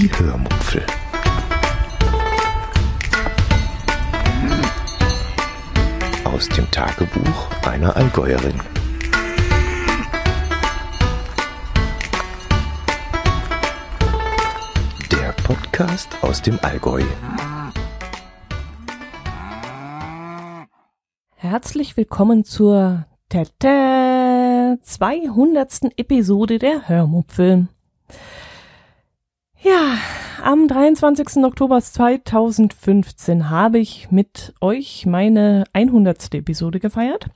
[0.00, 0.82] Die Hörmupfel.
[6.24, 8.58] Aus dem Tagebuch einer Allgäuerin.
[15.12, 17.02] Der Podcast aus dem Allgäu.
[21.34, 25.98] Herzlich willkommen zur Tete 200.
[25.98, 27.68] Episode der Hörmupfel.
[29.62, 29.98] Ja,
[30.42, 31.44] am 23.
[31.44, 36.34] Oktober 2015 habe ich mit euch meine 100.
[36.34, 37.26] Episode gefeiert.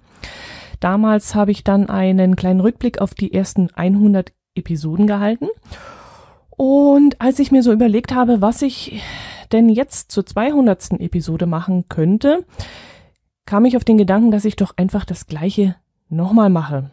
[0.80, 5.48] Damals habe ich dann einen kleinen Rückblick auf die ersten 100 Episoden gehalten.
[6.48, 9.02] Und als ich mir so überlegt habe, was ich
[9.52, 10.92] denn jetzt zur 200.
[11.00, 12.47] Episode machen könnte,
[13.45, 15.77] kam ich auf den Gedanken, dass ich doch einfach das gleiche
[16.09, 16.91] nochmal mache.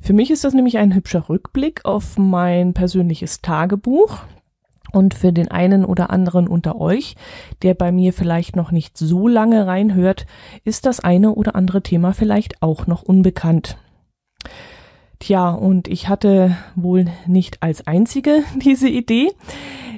[0.00, 4.24] Für mich ist das nämlich ein hübscher Rückblick auf mein persönliches Tagebuch,
[4.92, 7.16] und für den einen oder anderen unter euch,
[7.62, 10.26] der bei mir vielleicht noch nicht so lange reinhört,
[10.64, 13.76] ist das eine oder andere Thema vielleicht auch noch unbekannt.
[15.18, 19.32] Tja, und ich hatte wohl nicht als einzige diese Idee,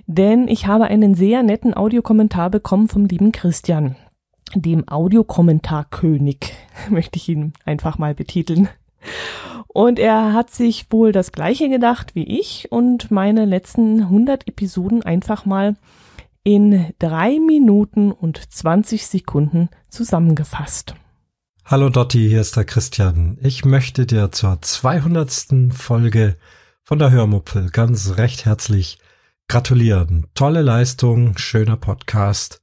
[0.06, 3.96] denn ich habe einen sehr netten Audiokommentar bekommen vom lieben Christian,
[4.54, 6.54] dem Audiokommentarkönig,
[6.90, 8.68] möchte ich ihn einfach mal betiteln.
[9.68, 15.02] Und er hat sich wohl das gleiche gedacht wie ich und meine letzten 100 Episoden
[15.02, 15.76] einfach mal
[16.42, 20.94] in drei Minuten und 20 Sekunden zusammengefasst.
[21.66, 23.36] Hallo Dotti, hier ist der Christian.
[23.42, 25.74] Ich möchte dir zur 200.
[25.74, 26.36] Folge
[26.82, 28.98] von der Hörmupfel ganz recht herzlich
[29.48, 30.26] gratulieren.
[30.34, 32.62] Tolle Leistung, schöner Podcast.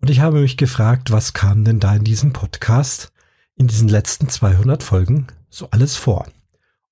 [0.00, 3.12] Und ich habe mich gefragt, was kam denn da in diesem Podcast
[3.56, 6.26] in diesen letzten 200 Folgen so alles vor?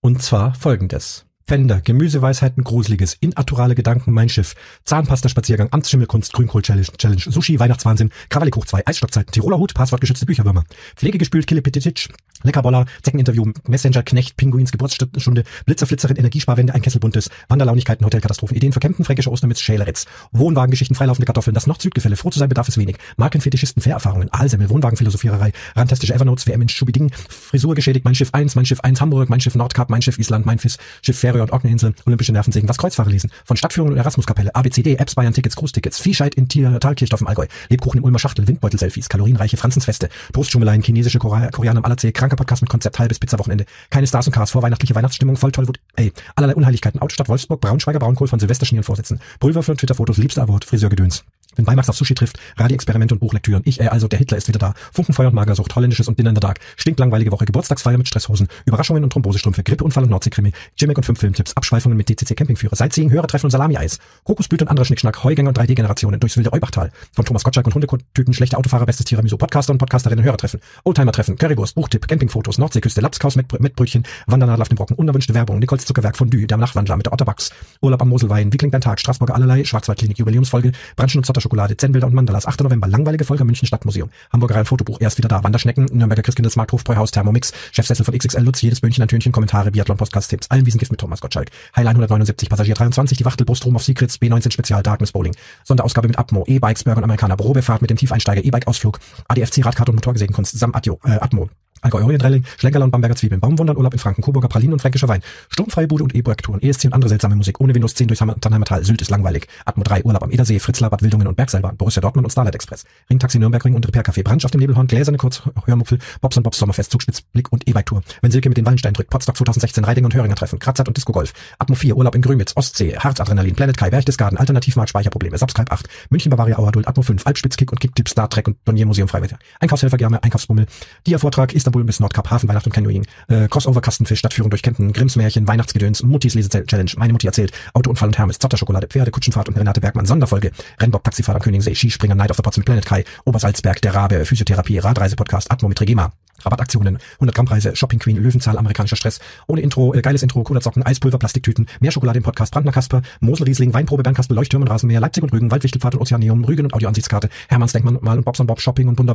[0.01, 1.27] Und zwar folgendes.
[1.47, 8.65] Fender, Gemüseweisheiten, Gruseliges, inaturale Gedanken, mein Schiff, Zahnpasta-Spaziergang, Amtsschimmelkunst, Grünkohl-Challenge, Challenge, Sushi, Weihnachtswahnsinn, Krawallig hoch
[8.65, 10.65] 2, Eisstockzeiten, Tiroler Hut, Passwortgeschützte Bücherwürmer,
[10.97, 12.09] Pflegegespült, Killepetititsch,
[12.45, 18.81] Leckerboller, Zeckeninterview, Messenger, Knecht, Pinguins, Geburtsstunde, Blitzerflitzerin, Energiesparwende, ein Kessel buntes, Wanderlaunigkeiten, Hotelkatastrophen, Ideen für
[18.81, 23.83] fränkische Ostern Schäleritz, Wohnwagengeschichten, freilaufende Kartoffeln, das Nord-Süd-Gefälle, froh zu sein bedarf es wenig, Markenfetischisten,
[23.83, 28.81] Fährerfahrungen, Aalsemmel, Wohnwagenphilosophiererei, rantastische Evernotes, WM in Schubiding, Frisur geschädigt, mein Schiff 1, mein Schiff
[28.81, 32.33] 1 Hamburg, mein Schiff Nordkap, mein Schiff Island, mein Fiss, Schiff Färöer und Orkneyinsel, olympische
[32.33, 36.49] Nervensägen, was Kreuzfahrer lesen, von Stadtführung und Erasmuskapelle, ABCD, Apps, Bayern Tickets, Cruise-Tickets, Viehscheid in
[36.49, 42.13] Thalkirchdorf im Allgäu, Lebkuchen im Ulmer Schachtel, Windbeutel-Selfies, kalorienreiche Franzensfeste, Toastschumeleien, chinesische Koreaner am Allerzähl,
[42.13, 46.13] kranker Podcast mit Konzept, halbes Pizza-Wochenende, keine Stars und Cars, vorweihnachtliche Weihnachtsstimmung, voll toll, ey,
[46.37, 50.65] allerlei Unheiligkeiten, Autostadt Wolfsburg, Braunschweiger Braunkohl von Silvesterschnee und Vorsitzen, Pulverwürfel und Twitter-Fotos, liebster Award,
[50.65, 51.25] Friseurgedöns.
[51.57, 53.63] Wenn Weimax auf Sushi trifft, Radi-Experimente und Buchlektüren.
[53.65, 54.75] Ich, äh, also der Hitler ist wieder da.
[54.93, 56.59] Funkenfeuer und Magersucht, holländisches und Dinner in the Dark.
[56.77, 61.57] Stinklangweilige Woche, Geburtstagsfeier mit Stresshosen, Überraschungen und Thrombosestrümpfe, Grippeunfall und Nordseekrimi, Jimmick und fünf Filmtipps,
[61.57, 66.21] Abschweifungen mit DCC Campingführer, Sightseeing, Hörertreffen und Salami-Eis, Kokosblüte und anderer Schnickschnack, Heugänger und 3D-Generationen
[66.21, 66.91] durchs wilde Eubachtal.
[67.13, 71.77] Von Thomas Gottschalk und Hundekotüten, schlechte Autofahrer, bestes Tiramisu, Podcaster und Podcasterinnen, Hörertreffen, Oldtimer-Treffen, Currywurst,
[71.77, 76.19] Buchtipp, Campingfotos, Nordseeküste, Lapskaus mit, mit Brötchen, Wandernadel auf dem Brocken, unerwünschte Werbung, Nicoles Zuckerwerk,
[76.19, 79.65] Fondue, der Nachtwandler mit der Otterbucks, Urlaub am Moselwein, wie klingt dein Tag, Straßburger allerlei,
[79.65, 82.61] Schwarzwaldklinik, Jubiläumsfolge, Branchen und Zotterschokolade, Zenbilder und Mandalas, 8.
[82.61, 87.13] November, langweilige Folge München Stadtmuseum, Hamburger Reihen Fotobuch, erst wieder da, Wanderschnecken, Nürnberger Christkindlesmarkt, Hofbräuhaus,
[87.13, 90.91] Thermomix, Chefsessel von XXL Lutz, jedes München ein Tönchen, Kommentare, Biathlon, Podcast, Tipps, allen Wiesengift
[90.91, 95.13] mit Thomas Gottschalk, Highline 179, Passagier 23, die Wachtel, Brustrum auf Secrets, B19 Spezial, Darkness
[95.13, 98.99] Bowling, Sonderausgabe mit Atmo, E-Bikes, Burger und Amerikaner, Probefahrt mit dem Tiefeinsteiger, E-Bike-Ausflug,
[99.29, 101.49] ADFC, Radkarte und Motorgesägenkunst, Sam Atmo, äh, Atmo,
[101.85, 105.23] Allgäu Orientrelling, Schlenkerler und Bamberger Zwiebeln, Baumwundern, Urlaub in Franken, Coburger Pralinen und fränkischer Wein,
[105.51, 108.85] Sturmfreie Bude und E-Projektoren, ESC und andere seltsame Musik, ohne Windows 10 durchs Tannheimer Tal,
[108.85, 112.25] Sylt ist langweilig, Atmo 3, Urlaub am Edersee, Fritzlar, Bad Wildungen und Bergseilbahn, Borussia Dortmund
[112.25, 115.43] und Starlight Express, Ringtaxi Nürnberg, Ring und Repair Café, Branch auf dem Nebelhorn, Gläserne Kurz,
[115.67, 119.11] Hörmupfel, Bobs und Bobs Sommerfest, Zugspitz, Blick und E-Bike-Tour, wenn Silke mit den Wallenstein drückt,
[119.11, 122.53] Potsdok 2016, Reidinger und Höringer treffen, Kratzert und Disco Golf, Atmo 4, Urlaub in Grünwitz,
[122.57, 127.57] Ostsee, Harzadrenalin, Planet Kai, Berchtesgaden, Alternativmarkt, Speicherprobleme, Subscribe 8, München Bavaria Auerduld, Atmo 5, Alpspitz,
[127.57, 130.67] Kick und Kicktipp, Star Trek und Donier Museum Freiwillig, Einkaufshelfer Gerne, Einkaufsbummel,
[131.07, 135.17] Dia-Vortrag, Istanbul bis Nordkap, Hafen, Weihnacht und Canyoning, äh, Crossover Kastenfisch, Stadtführung durch Kempten, Grimms
[135.17, 140.07] Weihnachtsgedöns, Muttis Lese-Challenge, meine Mutti erzählt, Autounfall und Hermes, Zotterschokolade, Pferde, Kutschenfahrt und Renate Bergmann,
[140.07, 144.25] Sonderfolge, Rennbock, Taxifahrer Königssee, Skispringer, Night of the Pots mit Planet Kai, Obersalzberg, der Rabe,
[144.25, 146.13] Physiotherapie, Radreise-Podcast, Atmo mit Regema,
[146.45, 150.83] Rabattaktionen, 100 Gramm Preise, Shopping Queen, Löwenzahl, amerikanischer Stress, ohne Intro, äh, geiles Intro, Socken,
[150.83, 155.23] Eispulver, Plastiktüten, mehr Schokolade im Podcast, Brandner Kasper, Mosel Riesling, Weinprobe, Bernkasper, Leuchttürmen, Rasenmäher, Leipzig
[155.23, 158.89] und Rügen, Waldwichtelpfad und Ozeaneum, Rügen und Audioansichtskarte, Hermanns Denkmal und Bobs und Bob, Shopping
[158.89, 159.15] und Wunder,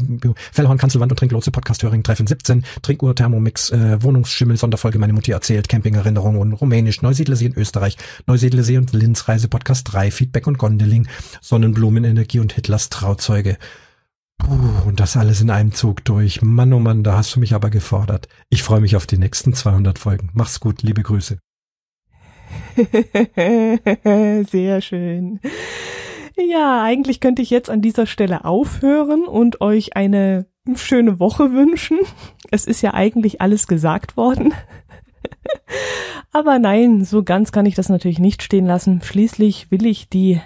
[0.52, 5.70] Fellhorn, Kanzelwand und Trinklotse, Podcast-Höring, Treffen 17, Trinkuhr, Thermomix, äh, Wohnungsschimmel, Sonderfolge, meine Mutti erzählt,
[5.70, 7.98] Campingerinnerungen, Rumänisch, Neusiedlersee in Österreich,
[8.28, 11.08] Neusiedlersee und Linz, Reise, Podcast 3, Feedback und Gondeling,
[11.42, 13.58] Sonnenblumenenergie und Hitlers Trauzeuge.
[14.40, 16.42] Puh, und das alles in einem Zug durch.
[16.42, 18.28] Mann, oh Mann, da hast du mich aber gefordert.
[18.50, 20.30] Ich freue mich auf die nächsten 200 Folgen.
[20.34, 21.38] Mach's gut, liebe Grüße.
[24.50, 25.40] Sehr schön.
[26.48, 32.00] Ja, eigentlich könnte ich jetzt an dieser Stelle aufhören und euch eine schöne Woche wünschen.
[32.52, 34.54] Es ist ja eigentlich alles gesagt worden.
[36.32, 39.02] Aber nein, so ganz kann ich das natürlich nicht stehen lassen.
[39.02, 40.42] Schließlich will ich die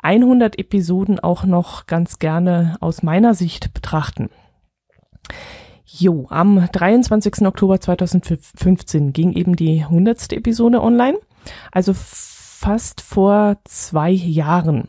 [0.00, 4.30] 100 Episoden auch noch ganz gerne aus meiner Sicht betrachten.
[5.84, 7.46] Jo, am 23.
[7.46, 10.32] Oktober 2015 ging eben die 100.
[10.34, 11.18] Episode online,
[11.72, 14.88] also fast vor zwei Jahren.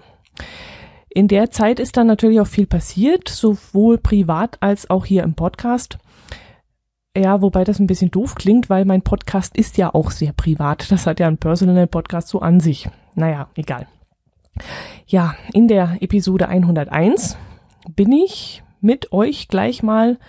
[1.20, 5.34] In der Zeit ist dann natürlich auch viel passiert, sowohl privat als auch hier im
[5.34, 5.98] Podcast.
[7.14, 10.90] Ja, wobei das ein bisschen doof klingt, weil mein Podcast ist ja auch sehr privat.
[10.90, 12.90] Das hat ja ein Personal Podcast so an sich.
[13.16, 13.86] Naja, egal.
[15.08, 17.38] Ja, in der Episode 101
[17.98, 20.20] bin ich mit euch gleich mal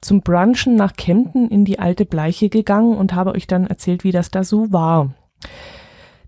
[0.00, 4.12] zum Brunchen nach Kempten in die alte Bleiche gegangen und habe euch dann erzählt, wie
[4.12, 5.12] das da so war.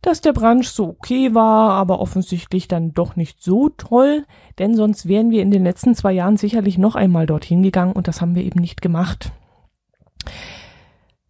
[0.02, 4.24] Dass der Brunch so okay war, aber offensichtlich dann doch nicht so toll,
[4.58, 8.08] denn sonst wären wir in den letzten zwei Jahren sicherlich noch einmal dorthin gegangen und
[8.08, 9.32] das haben wir eben nicht gemacht.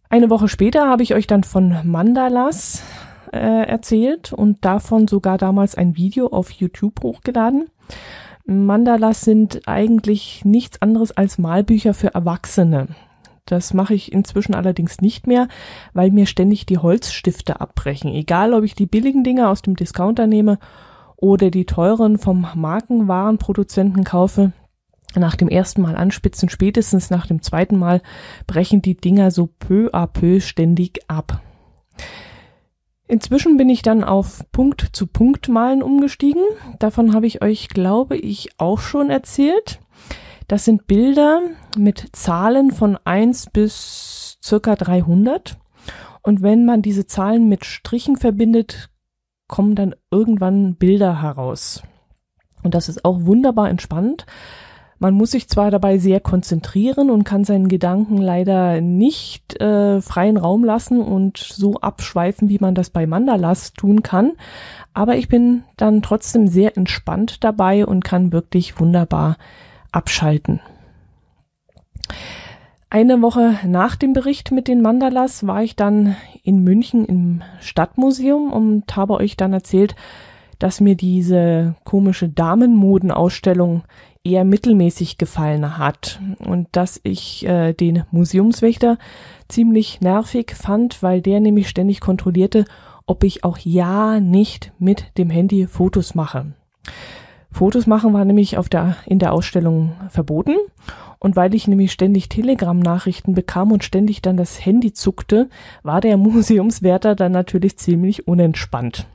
[0.09, 2.83] Eine Woche später habe ich euch dann von Mandalas
[3.31, 7.69] äh, erzählt und davon sogar damals ein Video auf YouTube hochgeladen.
[8.45, 12.87] Mandalas sind eigentlich nichts anderes als Malbücher für Erwachsene.
[13.49, 15.47] Das mache ich inzwischen allerdings nicht mehr,
[15.93, 18.13] weil mir ständig die Holzstifte abbrechen.
[18.13, 20.59] Egal, ob ich die billigen Dinge aus dem Discounter nehme
[21.15, 24.51] oder die teuren vom Markenwarenproduzenten kaufe.
[25.15, 28.03] Nach dem ersten Mal anspitzen, spätestens nach dem zweiten Mal
[28.45, 31.41] brechen die Dinger so peu à peu ständig ab.
[33.07, 36.43] Inzwischen bin ich dann auf Punkt zu Punkt malen umgestiegen.
[36.77, 39.79] Davon habe ich euch, glaube ich, auch schon erzählt.
[40.49, 41.41] Das sind Bilder
[41.77, 45.59] mit Zahlen von 1 bis circa 300.
[46.23, 48.89] Und wenn man diese Zahlen mit Strichen verbindet,
[49.47, 51.83] kommen dann irgendwann Bilder heraus.
[52.63, 54.25] Und das ist auch wunderbar entspannt,
[55.01, 60.35] man muss sich zwar dabei sehr konzentrieren und kann seinen Gedanken leider nicht äh, freien
[60.35, 64.33] Raum lassen und so abschweifen, wie man das bei Mandalas tun kann,
[64.93, 69.37] aber ich bin dann trotzdem sehr entspannt dabei und kann wirklich wunderbar
[69.91, 70.59] abschalten.
[72.91, 78.51] Eine Woche nach dem Bericht mit den Mandalas war ich dann in München im Stadtmuseum
[78.51, 79.95] und habe euch dann erzählt,
[80.57, 83.83] dass mir diese komische Damenmodenausstellung
[84.23, 88.97] eher mittelmäßig gefallen hat und dass ich äh, den Museumswächter
[89.47, 92.65] ziemlich nervig fand, weil der nämlich ständig kontrollierte,
[93.05, 96.53] ob ich auch ja nicht mit dem Handy Fotos mache.
[97.51, 100.55] Fotos machen war nämlich auf der, in der Ausstellung verboten.
[101.19, 105.49] Und weil ich nämlich ständig Telegram-Nachrichten bekam und ständig dann das Handy zuckte,
[105.83, 109.07] war der Museumswärter dann natürlich ziemlich unentspannt.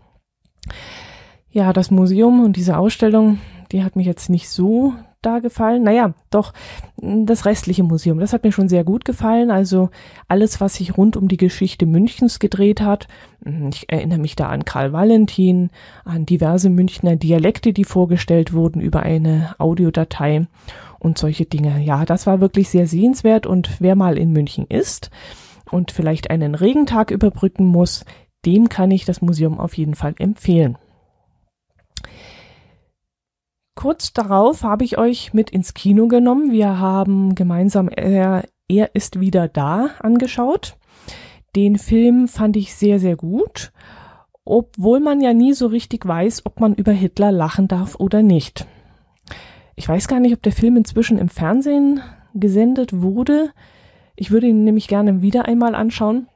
[1.50, 3.38] Ja, das Museum und diese Ausstellung,
[3.72, 5.82] die hat mich jetzt nicht so da gefallen.
[5.82, 6.52] Naja, doch,
[6.96, 9.50] das restliche Museum, das hat mir schon sehr gut gefallen.
[9.50, 9.90] Also
[10.28, 13.08] alles, was sich rund um die Geschichte Münchens gedreht hat.
[13.70, 15.70] Ich erinnere mich da an Karl Valentin,
[16.04, 20.46] an diverse Münchner Dialekte, die vorgestellt wurden über eine Audiodatei
[20.98, 21.82] und solche Dinge.
[21.82, 25.10] Ja, das war wirklich sehr sehenswert und wer mal in München ist
[25.70, 28.04] und vielleicht einen Regentag überbrücken muss,
[28.46, 30.78] dem kann ich das Museum auf jeden Fall empfehlen.
[33.74, 36.52] Kurz darauf habe ich euch mit ins Kino genommen.
[36.52, 40.76] Wir haben gemeinsam Er, er ist wieder da angeschaut.
[41.56, 43.72] Den Film fand ich sehr, sehr gut,
[44.44, 48.66] obwohl man ja nie so richtig weiß, ob man über Hitler lachen darf oder nicht.
[49.76, 52.00] Ich weiß gar nicht, ob der Film inzwischen im Fernsehen
[52.34, 53.50] gesendet wurde.
[54.16, 56.28] Ich würde ihn nämlich gerne wieder einmal anschauen.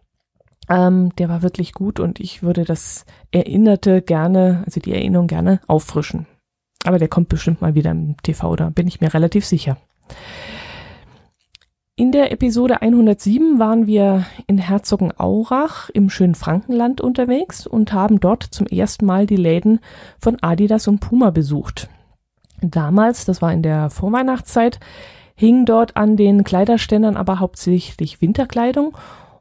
[0.69, 5.61] Ähm, der war wirklich gut und ich würde das Erinnerte gerne, also die Erinnerung gerne
[5.67, 6.27] auffrischen.
[6.85, 9.77] Aber der kommt bestimmt mal wieder im TV, da bin ich mir relativ sicher.
[11.97, 18.45] In der Episode 107 waren wir in Herzogenaurach im schönen Frankenland unterwegs und haben dort
[18.45, 19.81] zum ersten Mal die Läden
[20.21, 21.89] von Adidas und Puma besucht.
[22.61, 24.79] Damals, das war in der Vorweihnachtszeit,
[25.35, 28.97] hing dort an den Kleiderständern aber hauptsächlich Winterkleidung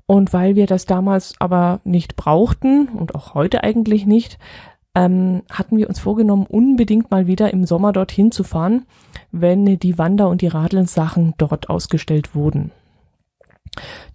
[0.08, 4.40] und weil wir das damals aber nicht brauchten und auch heute eigentlich nicht,
[4.98, 8.88] ähm, hatten wir uns vorgenommen, unbedingt mal wieder im Sommer dorthin zu fahren,
[9.32, 12.72] wenn die Wander- und die Radeln-Sachen dort ausgestellt wurden.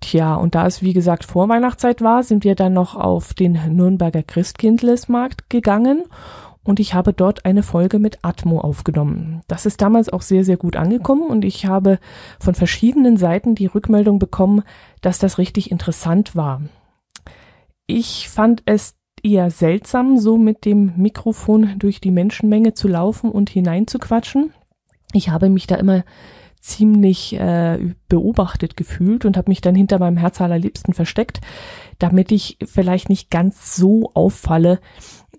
[0.01, 4.25] Tja, und da es wie gesagt Vorweihnachtszeit war, sind wir dann noch auf den Nürnberger
[4.25, 6.03] Christkindlesmarkt gegangen
[6.65, 9.43] und ich habe dort eine Folge mit Atmo aufgenommen.
[9.47, 12.01] Das ist damals auch sehr, sehr gut angekommen und ich habe
[12.41, 14.65] von verschiedenen Seiten die Rückmeldung bekommen,
[15.01, 16.61] dass das richtig interessant war.
[17.87, 23.51] Ich fand es eher seltsam, so mit dem Mikrofon durch die Menschenmenge zu laufen und
[23.51, 24.53] hineinzuquatschen.
[25.13, 26.05] Ich habe mich da immer
[26.61, 31.41] ziemlich äh, beobachtet gefühlt und habe mich dann hinter meinem Herz allerliebsten versteckt,
[31.99, 34.79] damit ich vielleicht nicht ganz so auffalle,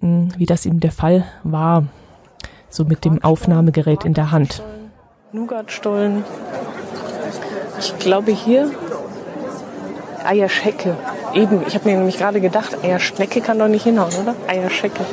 [0.01, 1.87] mh, hm, wie das eben der Fall war,
[2.69, 4.61] so mit dem Aufnahmegerät in der Hand.
[5.31, 6.23] Nougatstollen.
[7.79, 8.69] Ich glaube hier
[10.25, 10.95] Eierschecke.
[11.33, 14.35] Eben, ich habe mir nämlich gerade gedacht, Eierschnecke kann doch nicht hinhauen, oder?
[14.47, 15.03] Eierschecke.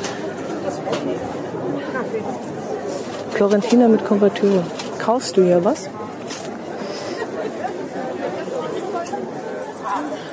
[3.31, 4.63] Florentina mit Konvertüre.
[4.99, 5.89] Kaufst du hier was?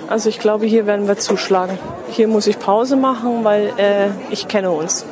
[0.09, 1.79] Also ich glaube, hier werden wir zuschlagen.
[2.11, 5.07] Hier muss ich Pause machen, weil äh, ich kenne uns.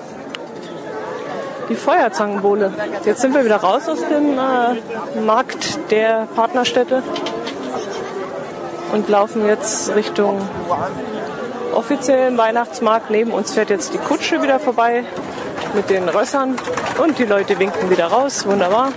[1.71, 2.73] Die Feuerzangenbowle.
[3.05, 7.03] Jetzt sind wir wieder raus aus dem äh, Markt der Partnerstädte
[8.93, 10.41] und laufen jetzt Richtung
[11.75, 13.11] offiziellen Weihnachtsmarkt.
[13.11, 15.05] Neben uns fährt jetzt die Kutsche wieder vorbei
[15.75, 16.57] mit den Rössern
[17.03, 18.47] und die Leute winken wieder raus.
[18.47, 18.93] Wunderbar.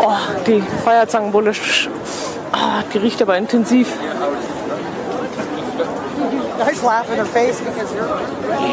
[0.00, 1.52] Oh, die Feuerzangenbulle,
[2.52, 3.88] oh, die riecht aber intensiv.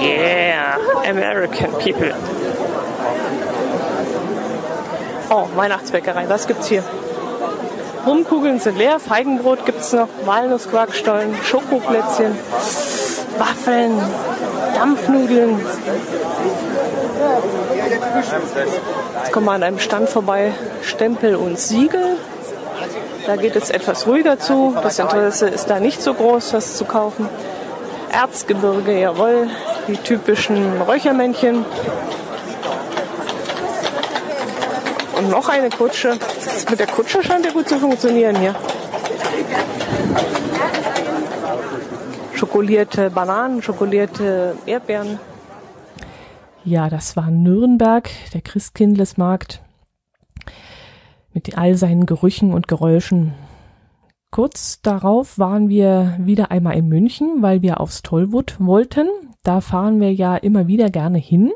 [0.03, 0.77] Yeah,
[1.07, 2.13] American people.
[5.29, 6.83] Oh, Weihnachtsbäckerei, was gibt's hier?
[8.05, 12.35] Rumkugeln sind leer, Feigenbrot gibt es noch, Walnussquarkstollen, Schokoplätzchen,
[13.37, 14.01] Waffeln,
[14.75, 15.59] Dampfnudeln.
[19.23, 22.17] Jetzt kommen wir an einem Stand vorbei, Stempel und Siegel.
[23.27, 24.75] Da geht es etwas ruhiger zu.
[24.81, 27.29] Das Interesse ist da nicht so groß, was zu kaufen.
[28.11, 29.47] Erzgebirge, jawohl,
[29.87, 31.65] die typischen Räuchermännchen.
[35.21, 36.17] Und noch eine Kutsche.
[36.69, 38.55] Mit der Kutsche scheint ja gut zu funktionieren hier.
[42.33, 45.19] Schokolierte Bananen, schokolierte Erdbeeren.
[46.63, 49.61] Ja, das war Nürnberg, der Christkindlesmarkt.
[51.33, 53.33] Mit all seinen Gerüchen und Geräuschen.
[54.31, 59.07] Kurz darauf waren wir wieder einmal in München, weil wir aufs Tollwood wollten.
[59.43, 61.51] Da fahren wir ja immer wieder gerne hin.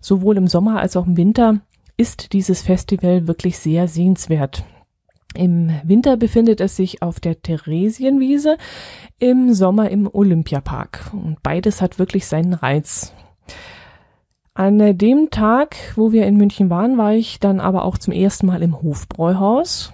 [0.00, 1.60] Sowohl im Sommer als auch im Winter
[2.00, 4.64] ist dieses Festival wirklich sehr sehenswert.
[5.34, 8.56] Im Winter befindet es sich auf der Theresienwiese,
[9.18, 11.10] im Sommer im Olympiapark.
[11.12, 13.12] Und beides hat wirklich seinen Reiz.
[14.54, 18.46] An dem Tag, wo wir in München waren, war ich dann aber auch zum ersten
[18.46, 19.92] Mal im Hofbräuhaus.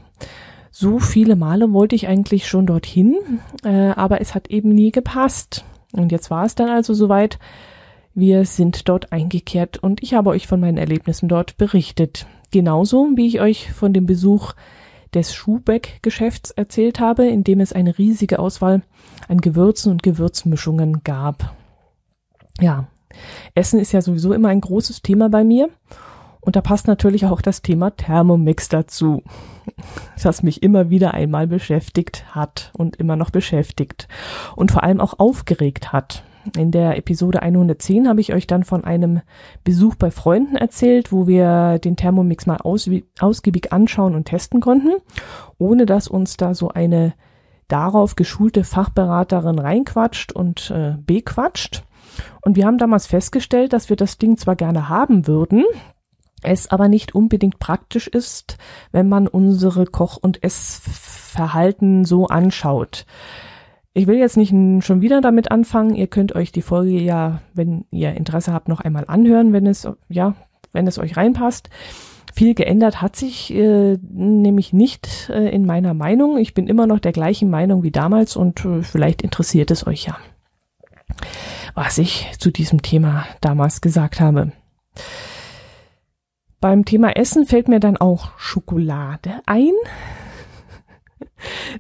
[0.70, 3.16] So viele Male wollte ich eigentlich schon dorthin,
[3.64, 5.64] äh, aber es hat eben nie gepasst.
[5.92, 7.40] Und jetzt war es dann also soweit,
[8.16, 12.26] wir sind dort eingekehrt und ich habe euch von meinen Erlebnissen dort berichtet.
[12.50, 14.54] Genauso wie ich euch von dem Besuch
[15.12, 18.82] des Schuhbeck-Geschäfts erzählt habe, in dem es eine riesige Auswahl
[19.28, 21.54] an Gewürzen und Gewürzmischungen gab.
[22.58, 22.88] Ja,
[23.54, 25.68] Essen ist ja sowieso immer ein großes Thema bei mir.
[26.40, 29.22] Und da passt natürlich auch das Thema Thermomix dazu,
[30.22, 34.08] das mich immer wieder einmal beschäftigt hat und immer noch beschäftigt
[34.54, 36.24] und vor allem auch aufgeregt hat.
[36.56, 39.20] In der Episode 110 habe ich euch dann von einem
[39.64, 42.88] Besuch bei Freunden erzählt, wo wir den Thermomix mal aus,
[43.18, 44.94] ausgiebig anschauen und testen konnten,
[45.58, 47.14] ohne dass uns da so eine
[47.68, 51.82] darauf geschulte Fachberaterin reinquatscht und äh, bequatscht.
[52.42, 55.64] Und wir haben damals festgestellt, dass wir das Ding zwar gerne haben würden,
[56.42, 58.56] es aber nicht unbedingt praktisch ist,
[58.92, 63.04] wenn man unsere Koch- und Essverhalten so anschaut.
[63.96, 64.52] Ich will jetzt nicht
[64.84, 65.94] schon wieder damit anfangen.
[65.94, 69.88] Ihr könnt euch die Folge ja, wenn ihr Interesse habt, noch einmal anhören, wenn es,
[70.10, 70.34] ja,
[70.74, 71.70] wenn es euch reinpasst.
[72.34, 76.36] Viel geändert hat sich äh, nämlich nicht äh, in meiner Meinung.
[76.36, 80.04] Ich bin immer noch der gleichen Meinung wie damals und äh, vielleicht interessiert es euch
[80.04, 80.18] ja,
[81.74, 84.52] was ich zu diesem Thema damals gesagt habe.
[86.60, 89.72] Beim Thema Essen fällt mir dann auch Schokolade ein.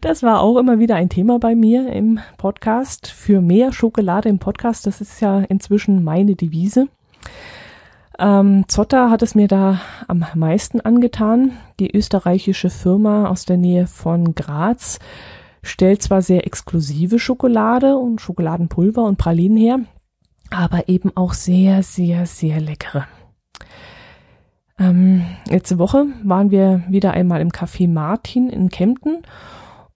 [0.00, 3.06] Das war auch immer wieder ein Thema bei mir im Podcast.
[3.06, 6.88] Für mehr Schokolade im Podcast, das ist ja inzwischen meine Devise.
[8.18, 11.52] Ähm, Zotter hat es mir da am meisten angetan.
[11.80, 14.98] Die österreichische Firma aus der Nähe von Graz
[15.62, 19.80] stellt zwar sehr exklusive Schokolade und Schokoladenpulver und Pralinen her,
[20.50, 23.06] aber eben auch sehr, sehr, sehr leckere.
[24.78, 29.22] Ähm, letzte Woche waren wir wieder einmal im Café Martin in Kempten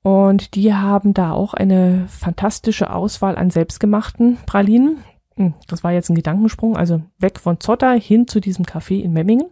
[0.02, 5.04] und die haben da auch eine fantastische Auswahl an selbstgemachten Pralinen.
[5.36, 9.12] Hm, das war jetzt ein Gedankensprung, also weg von Zotter hin zu diesem Café in
[9.12, 9.48] Memmingen.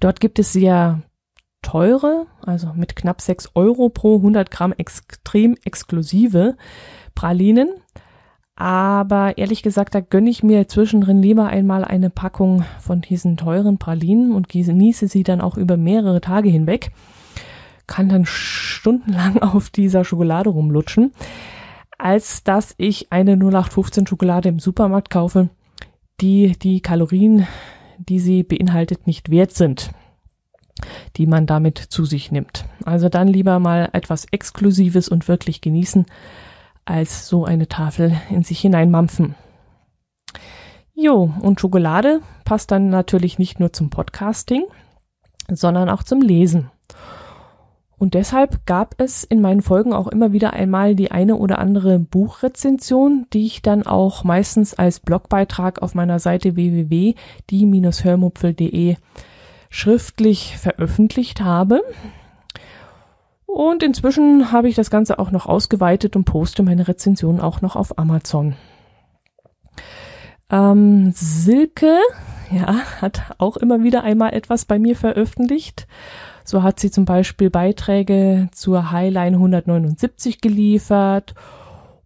[0.00, 1.02] Dort gibt es sehr
[1.62, 6.56] teure, also mit knapp sechs Euro pro 100 Gramm extrem exklusive
[7.14, 7.70] Pralinen.
[8.62, 13.76] Aber ehrlich gesagt, da gönne ich mir zwischendrin lieber einmal eine Packung von diesen teuren
[13.76, 16.92] Pralinen und genieße sie dann auch über mehrere Tage hinweg.
[17.88, 21.10] Kann dann stundenlang auf dieser Schokolade rumlutschen,
[21.98, 25.48] als dass ich eine 0815 Schokolade im Supermarkt kaufe,
[26.20, 27.48] die die Kalorien,
[27.98, 29.90] die sie beinhaltet, nicht wert sind
[31.16, 32.64] die man damit zu sich nimmt.
[32.84, 36.06] Also dann lieber mal etwas Exklusives und wirklich genießen,
[36.84, 39.34] als so eine Tafel in sich hineinmampfen.
[40.94, 44.64] Jo, und Schokolade passt dann natürlich nicht nur zum Podcasting,
[45.48, 46.70] sondern auch zum Lesen.
[48.02, 52.00] Und deshalb gab es in meinen Folgen auch immer wieder einmal die eine oder andere
[52.00, 58.96] Buchrezension, die ich dann auch meistens als Blogbeitrag auf meiner Seite www.die-hörmupfel.de
[59.70, 61.80] schriftlich veröffentlicht habe.
[63.52, 67.76] Und inzwischen habe ich das Ganze auch noch ausgeweitet und poste meine Rezension auch noch
[67.76, 68.54] auf Amazon.
[70.50, 71.98] Ähm, Silke,
[72.50, 75.86] ja, hat auch immer wieder einmal etwas bei mir veröffentlicht.
[76.44, 81.34] So hat sie zum Beispiel Beiträge zur Highline 179 geliefert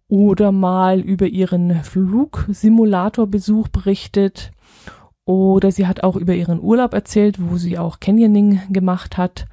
[0.09, 4.51] oder mal über ihren Flugsimulatorbesuch berichtet
[5.23, 9.45] oder sie hat auch über ihren Urlaub erzählt, wo sie auch Canyoning gemacht hat.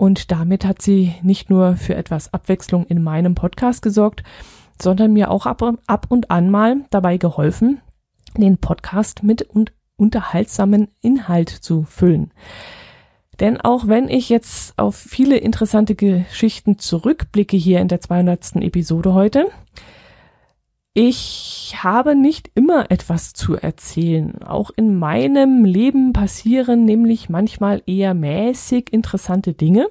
[0.00, 4.22] Und damit hat sie nicht nur für etwas Abwechslung in meinem Podcast gesorgt,
[4.80, 7.82] sondern mir auch ab, ab und an mal dabei geholfen,
[8.34, 12.32] den Podcast mit und unterhaltsamen Inhalt zu füllen.
[13.40, 18.56] Denn auch wenn ich jetzt auf viele interessante Geschichten zurückblicke hier in der 200.
[18.56, 19.48] Episode heute,
[21.70, 24.42] ich habe nicht immer etwas zu erzählen.
[24.42, 29.86] Auch in meinem Leben passieren nämlich manchmal eher mäßig interessante Dinge.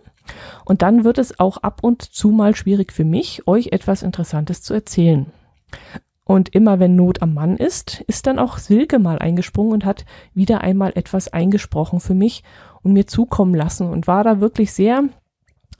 [0.65, 4.61] Und dann wird es auch ab und zu mal schwierig für mich, euch etwas Interessantes
[4.61, 5.27] zu erzählen.
[6.25, 10.05] Und immer wenn Not am Mann ist, ist dann auch Silke mal eingesprungen und hat
[10.33, 12.43] wieder einmal etwas eingesprochen für mich
[12.83, 15.05] und mir zukommen lassen und war da wirklich sehr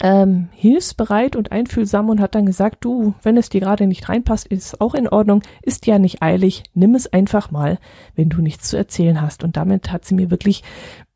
[0.02, 4.48] ähm, hilfsbereit und einfühlsam und hat dann gesagt, du, wenn es dir gerade nicht reinpasst,
[4.48, 7.80] ist auch in Ordnung, ist ja nicht eilig, nimm es einfach mal,
[8.16, 9.44] wenn du nichts zu erzählen hast.
[9.44, 10.64] Und damit hat sie mir wirklich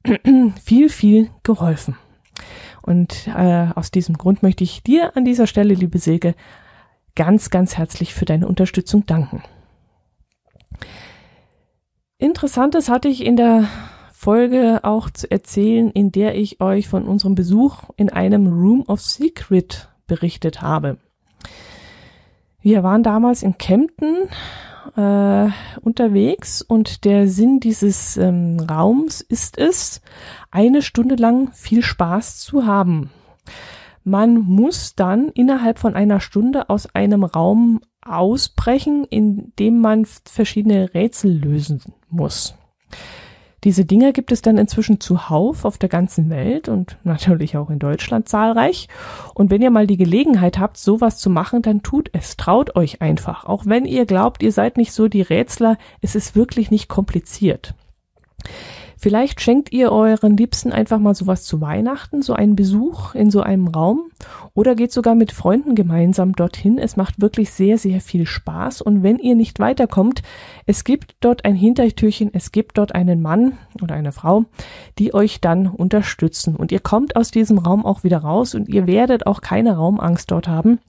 [0.63, 1.97] viel, viel geholfen.
[2.81, 6.35] Und äh, aus diesem Grund möchte ich dir an dieser Stelle, liebe Silke,
[7.15, 9.43] ganz, ganz herzlich für deine Unterstützung danken.
[12.17, 13.67] Interessantes hatte ich in der
[14.23, 19.01] Folge auch zu erzählen, in der ich euch von unserem Besuch in einem Room of
[19.01, 20.97] Secret berichtet habe.
[22.61, 24.29] Wir waren damals in Kempten
[24.95, 25.49] äh,
[25.81, 29.99] unterwegs und der Sinn dieses ähm, Raums ist es,
[30.51, 33.09] eine Stunde lang viel Spaß zu haben.
[34.05, 40.93] Man muss dann innerhalb von einer Stunde aus einem Raum ausbrechen, in dem man verschiedene
[40.93, 42.55] Rätsel lösen muss.
[43.63, 47.79] Diese Dinger gibt es dann inzwischen zuhauf auf der ganzen Welt und natürlich auch in
[47.79, 48.87] Deutschland zahlreich.
[49.33, 52.37] Und wenn ihr mal die Gelegenheit habt, sowas zu machen, dann tut es.
[52.37, 53.45] Traut euch einfach.
[53.45, 57.73] Auch wenn ihr glaubt, ihr seid nicht so die Rätsler, es ist wirklich nicht kompliziert.
[59.03, 63.41] Vielleicht schenkt ihr euren Liebsten einfach mal sowas zu Weihnachten, so einen Besuch in so
[63.41, 64.09] einem Raum
[64.53, 66.77] oder geht sogar mit Freunden gemeinsam dorthin.
[66.77, 70.21] Es macht wirklich sehr, sehr viel Spaß und wenn ihr nicht weiterkommt,
[70.65, 74.45] es gibt dort ein Hintertürchen, es gibt dort einen Mann oder eine Frau,
[74.97, 78.87] die euch dann unterstützen und ihr kommt aus diesem Raum auch wieder raus und ihr
[78.87, 80.79] werdet auch keine Raumangst dort haben.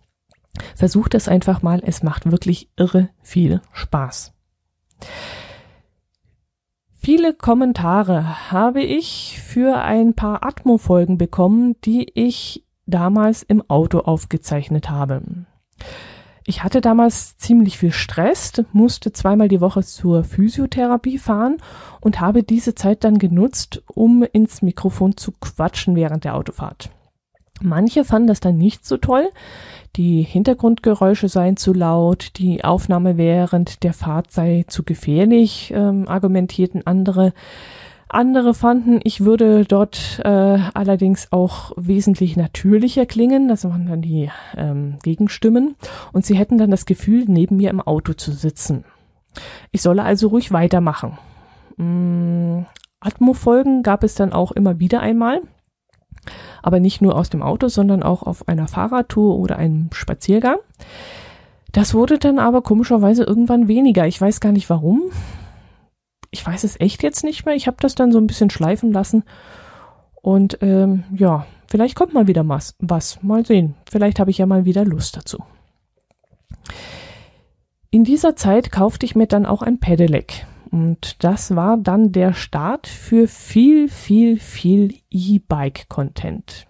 [0.77, 4.33] Versucht es einfach mal, es macht wirklich irre viel Spaß.
[7.05, 14.89] Viele Kommentare habe ich für ein paar Atmo-Folgen bekommen, die ich damals im Auto aufgezeichnet
[14.89, 15.21] habe.
[16.47, 21.59] Ich hatte damals ziemlich viel Stress, musste zweimal die Woche zur Physiotherapie fahren
[22.01, 26.89] und habe diese Zeit dann genutzt, um ins Mikrofon zu quatschen während der Autofahrt.
[27.61, 29.29] Manche fanden das dann nicht so toll,
[29.97, 36.87] die Hintergrundgeräusche seien zu laut, die Aufnahme während der Fahrt sei zu gefährlich, ähm, argumentierten
[36.87, 37.33] andere.
[38.09, 44.31] Andere fanden, ich würde dort äh, allerdings auch wesentlich natürlicher klingen, das waren dann die
[44.57, 45.75] ähm, Gegenstimmen,
[46.13, 48.85] und sie hätten dann das Gefühl, neben mir im Auto zu sitzen.
[49.73, 51.19] Ich solle also ruhig weitermachen.
[51.77, 52.67] Mm,
[53.01, 55.43] Atmo-Folgen gab es dann auch immer wieder einmal
[56.63, 60.59] aber nicht nur aus dem Auto, sondern auch auf einer Fahrradtour oder einem Spaziergang.
[61.73, 64.07] Das wurde dann aber komischerweise irgendwann weniger.
[64.07, 65.03] Ich weiß gar nicht warum.
[66.31, 67.55] Ich weiß es echt jetzt nicht mehr.
[67.55, 69.25] Ich habe das dann so ein bisschen schleifen lassen.
[70.23, 72.77] Und ähm, ja, vielleicht kommt mal wieder was.
[72.79, 73.23] was.
[73.23, 73.75] Mal sehen.
[73.91, 75.39] Vielleicht habe ich ja mal wieder Lust dazu.
[77.91, 80.47] In dieser Zeit kaufte ich mir dann auch ein Pedelec.
[80.75, 86.67] Und das war dann der Start für viel, viel, viel E-Bike-Content.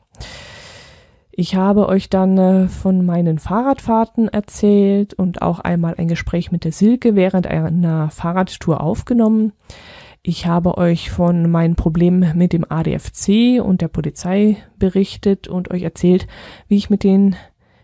[1.33, 6.65] Ich habe euch dann äh, von meinen Fahrradfahrten erzählt und auch einmal ein Gespräch mit
[6.65, 9.55] der Silke während einer Fahrradtour aufgenommen.
[10.23, 15.83] Ich habe euch von meinen Problemen mit dem ADFC und der Polizei berichtet und euch
[15.83, 16.27] erzählt,
[16.69, 17.37] wie ich mit den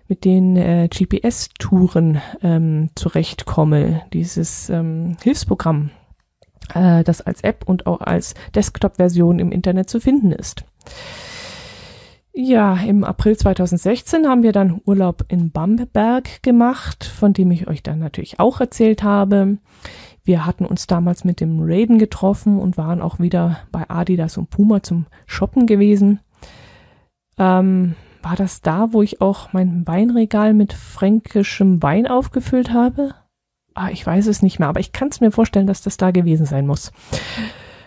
[0.07, 4.03] mit den äh, GPS-Touren ähm, zurechtkomme.
[4.13, 5.93] Dieses ähm, Hilfsprogramm,
[6.75, 10.65] äh, das als App und auch als Desktop-Version im Internet zu finden ist.
[12.33, 17.83] Ja, im April 2016 haben wir dann Urlaub in Bamberg gemacht, von dem ich euch
[17.83, 19.59] dann natürlich auch erzählt habe.
[20.23, 24.49] Wir hatten uns damals mit dem Raiden getroffen und waren auch wieder bei Adidas und
[24.49, 26.21] Puma zum Shoppen gewesen.
[27.37, 33.15] Ähm, war das da, wo ich auch mein Weinregal mit fränkischem Wein aufgefüllt habe?
[33.75, 36.11] Ah, ich weiß es nicht mehr, aber ich kann es mir vorstellen, dass das da
[36.11, 36.93] gewesen sein muss.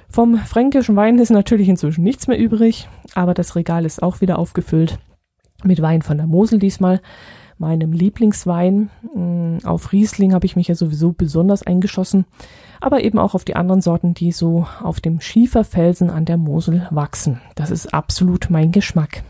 [0.10, 4.38] Vom fränkischen Wein ist natürlich inzwischen nichts mehr übrig, aber das Regal ist auch wieder
[4.38, 5.00] aufgefüllt
[5.63, 7.02] mit Wein von der Mosel diesmal,
[7.58, 8.89] meinem Lieblingswein.
[9.15, 12.26] Mm, auf Riesling habe ich mich ja sowieso besonders eingeschossen,
[12.82, 16.88] aber eben auch auf die anderen Sorten, die so auf dem Schieferfelsen an der Mosel
[16.91, 17.41] wachsen.
[17.56, 19.24] Das ist absolut mein Geschmack.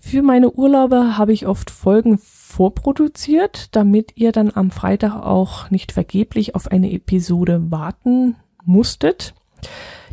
[0.00, 5.92] Für meine Urlaube habe ich oft Folgen vorproduziert, damit ihr dann am Freitag auch nicht
[5.92, 9.34] vergeblich auf eine Episode warten musstet.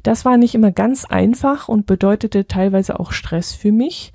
[0.01, 4.13] Das war nicht immer ganz einfach und bedeutete teilweise auch Stress für mich.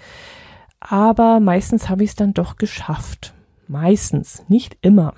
[0.80, 3.34] Aber meistens habe ich es dann doch geschafft.
[3.68, 5.14] Meistens, nicht immer.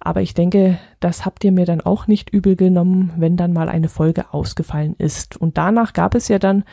[0.00, 3.68] Aber ich denke, das habt ihr mir dann auch nicht übel genommen, wenn dann mal
[3.68, 5.36] eine Folge ausgefallen ist.
[5.36, 6.64] Und danach gab es ja dann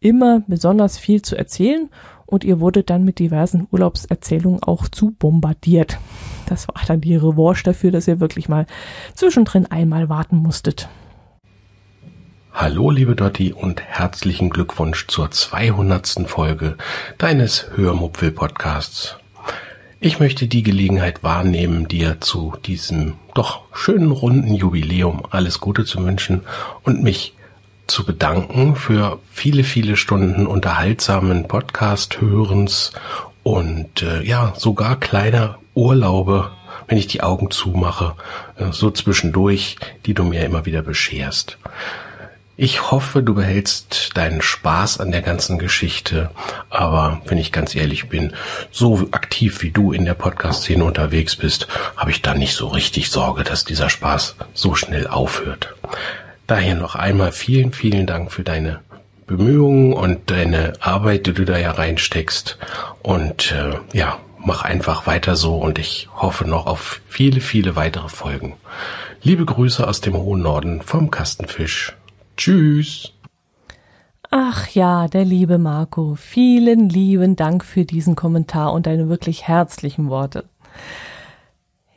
[0.00, 1.90] immer besonders viel zu erzählen
[2.26, 5.98] und ihr wurdet dann mit diversen Urlaubserzählungen auch zu bombardiert.
[6.46, 8.66] Das war dann die Revanche dafür, dass ihr wirklich mal
[9.14, 10.88] zwischendrin einmal warten musstet.
[12.52, 16.24] Hallo liebe Dotti und herzlichen Glückwunsch zur 200.
[16.26, 16.76] Folge
[17.18, 19.18] deines Hörmupfel Podcasts.
[20.00, 26.04] Ich möchte die Gelegenheit wahrnehmen, dir zu diesem doch schönen runden Jubiläum alles Gute zu
[26.04, 26.42] wünschen
[26.82, 27.35] und mich
[27.86, 32.92] zu bedanken für viele, viele Stunden unterhaltsamen Podcast-Hörens
[33.42, 36.50] und äh, ja, sogar kleiner Urlaube,
[36.88, 38.14] wenn ich die Augen zumache,
[38.56, 41.58] äh, so zwischendurch, die du mir immer wieder bescherst.
[42.58, 46.30] Ich hoffe, du behältst deinen Spaß an der ganzen Geschichte,
[46.70, 48.32] aber wenn ich ganz ehrlich bin,
[48.70, 53.10] so aktiv wie du in der Podcast-Szene unterwegs bist, habe ich da nicht so richtig
[53.10, 55.74] Sorge, dass dieser Spaß so schnell aufhört.
[56.46, 58.80] Daher noch einmal vielen, vielen Dank für deine
[59.26, 62.58] Bemühungen und deine Arbeit, die du da ja reinsteckst.
[63.02, 68.08] Und äh, ja, mach einfach weiter so und ich hoffe noch auf viele, viele weitere
[68.08, 68.54] Folgen.
[69.22, 71.96] Liebe Grüße aus dem hohen Norden vom Kastenfisch.
[72.36, 73.12] Tschüss.
[74.30, 80.10] Ach ja, der liebe Marco, vielen lieben Dank für diesen Kommentar und deine wirklich herzlichen
[80.10, 80.44] Worte.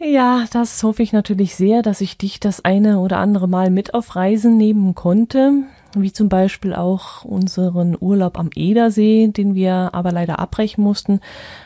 [0.02, 3.94] Ja, das hoffe ich natürlich sehr, dass ich dich das eine oder andere Mal mit
[3.94, 10.14] auf Reisen nehmen konnte, wie zum Beispiel auch unseren Urlaub am Edersee, den wir aber
[10.14, 11.20] leider abbrechen mussten,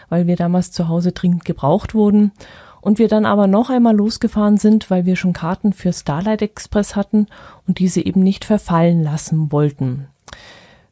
[0.10, 2.32] weil wir damals zu Hause dringend gebraucht wurden
[2.82, 6.96] und wir dann aber noch einmal losgefahren sind, weil wir schon Karten für Starlight Express
[6.96, 7.28] hatten
[7.68, 10.08] und diese eben nicht verfallen lassen wollten.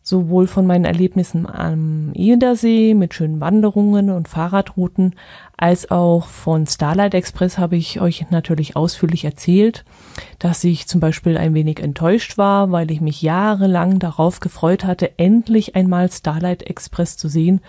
[0.04, 5.16] Sowohl von meinen Erlebnissen am Edersee mit schönen Wanderungen und Fahrradrouten,
[5.62, 9.86] als auch von Starlight Express habe ich euch natürlich ausführlich erzählt,
[10.40, 15.20] dass ich zum Beispiel ein wenig enttäuscht war, weil ich mich jahrelang darauf gefreut hatte,
[15.20, 17.62] endlich einmal Starlight Express zu sehen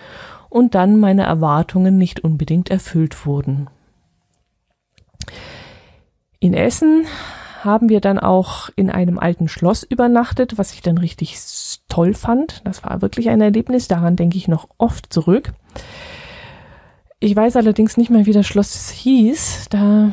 [0.49, 3.69] und dann meine Erwartungen nicht unbedingt erfüllt wurden.
[6.39, 7.05] In Essen
[7.63, 11.37] haben wir dann auch in einem alten Schloss übernachtet, was ich dann richtig
[11.89, 12.61] toll fand.
[12.65, 15.53] Das war wirklich ein Erlebnis, daran denke ich noch oft zurück.
[17.23, 19.67] Ich weiß allerdings nicht mehr, wie das Schloss hieß.
[19.69, 20.11] Da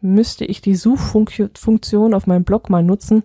[0.00, 3.24] müsste ich die Suchfunktion auf meinem Blog mal nutzen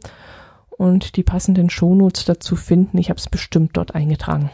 [0.70, 2.98] und die passenden Shownotes dazu finden.
[2.98, 4.50] Ich habe es bestimmt dort eingetragen.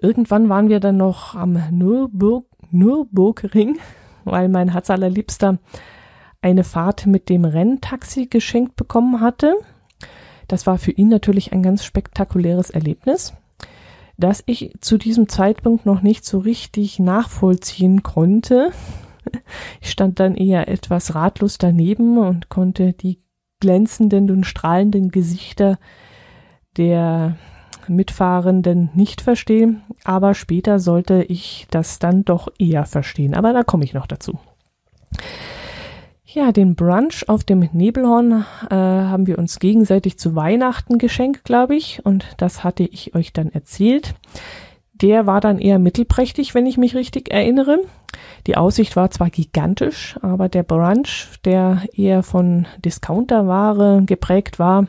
[0.00, 3.78] Irgendwann waren wir dann noch am Nürburg, Nürburgring
[4.24, 5.58] weil mein Herz allerliebster
[6.40, 9.56] eine Fahrt mit dem Renntaxi geschenkt bekommen hatte.
[10.48, 13.34] Das war für ihn natürlich ein ganz spektakuläres Erlebnis,
[14.18, 18.70] das ich zu diesem Zeitpunkt noch nicht so richtig nachvollziehen konnte.
[19.80, 23.18] Ich stand dann eher etwas ratlos daneben und konnte die
[23.58, 25.78] glänzenden und strahlenden Gesichter
[26.76, 27.36] der
[27.88, 33.34] Mitfahrenden nicht verstehe, aber später sollte ich das dann doch eher verstehen.
[33.34, 34.38] Aber da komme ich noch dazu.
[36.36, 41.74] Ja, den Brunch auf dem Nebelhorn äh, haben wir uns gegenseitig zu Weihnachten geschenkt, glaube
[41.74, 44.14] ich, und das hatte ich euch dann erzählt.
[44.92, 47.78] Der war dann eher mittelprächtig, wenn ich mich richtig erinnere.
[48.46, 54.88] Die Aussicht war zwar gigantisch, aber der Brunch, der eher von Discounterware geprägt war,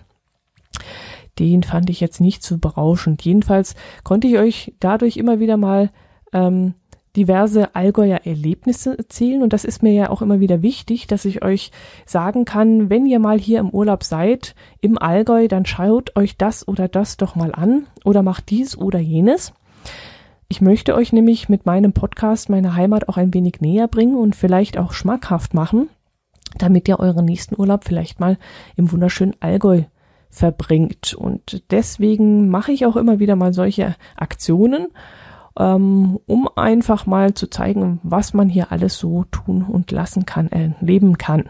[1.39, 3.23] den fand ich jetzt nicht so berauschend.
[3.23, 5.91] Jedenfalls konnte ich euch dadurch immer wieder mal
[6.33, 6.73] ähm,
[7.17, 11.43] diverse Allgäuer Erlebnisse erzählen und das ist mir ja auch immer wieder wichtig, dass ich
[11.43, 11.71] euch
[12.06, 16.67] sagen kann, wenn ihr mal hier im Urlaub seid, im Allgäu, dann schaut euch das
[16.67, 19.51] oder das doch mal an oder macht dies oder jenes.
[20.47, 24.36] Ich möchte euch nämlich mit meinem Podcast meine Heimat auch ein wenig näher bringen und
[24.36, 25.89] vielleicht auch schmackhaft machen,
[26.58, 28.38] damit ihr euren nächsten Urlaub vielleicht mal
[28.75, 29.84] im wunderschönen Allgäu
[30.30, 31.15] verbringt.
[31.15, 34.88] Und deswegen mache ich auch immer wieder mal solche Aktionen,
[35.58, 40.50] ähm, um einfach mal zu zeigen, was man hier alles so tun und lassen kann,
[40.52, 41.50] äh, leben kann.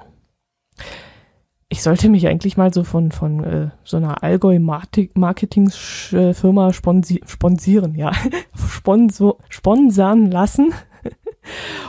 [1.70, 8.14] Ich sollte mich eigentlich mal so von, von äh, so einer Allgäu-Marketing-Firma sponsi sponsieren, ja,
[8.56, 10.74] Sponsor sponsern lassen.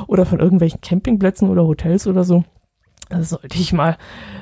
[0.06, 2.44] oder von irgendwelchen Campingplätzen oder Hotels oder so.
[3.08, 3.96] Da sollte ich mal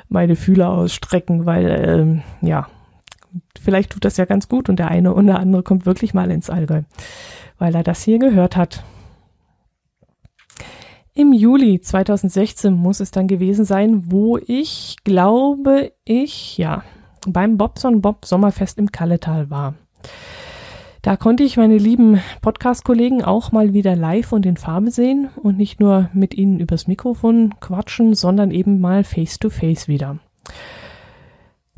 [0.09, 2.67] meine Fühler ausstrecken, weil, ähm, ja,
[3.67, 6.31] vielleicht tut das ja ganz gut und der eine und der andere kommt wirklich mal
[6.31, 6.83] ins Allgäu,
[7.59, 8.85] weil er das hier gehört hat.
[11.13, 16.85] Im Juli 2016 muss es dann gewesen sein, wo ich, glaube ich, ja,
[17.27, 19.73] beim Bobson Bob Sommerfest im Kalletal war.
[21.01, 25.57] Da konnte ich meine lieben Podcast-Kollegen auch mal wieder live und in Farbe sehen und
[25.57, 30.19] nicht nur mit ihnen übers Mikrofon quatschen, sondern eben mal face-to-face -face wieder.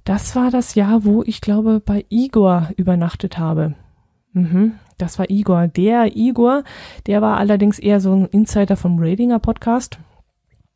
[0.10, 3.76] Das war das Jahr, wo ich glaube bei Igor übernachtet habe.
[4.34, 5.67] Mhm, das war Igor.
[5.67, 6.63] Der Igor,
[7.06, 10.00] der war allerdings eher so ein Insider vom Radinger Podcast,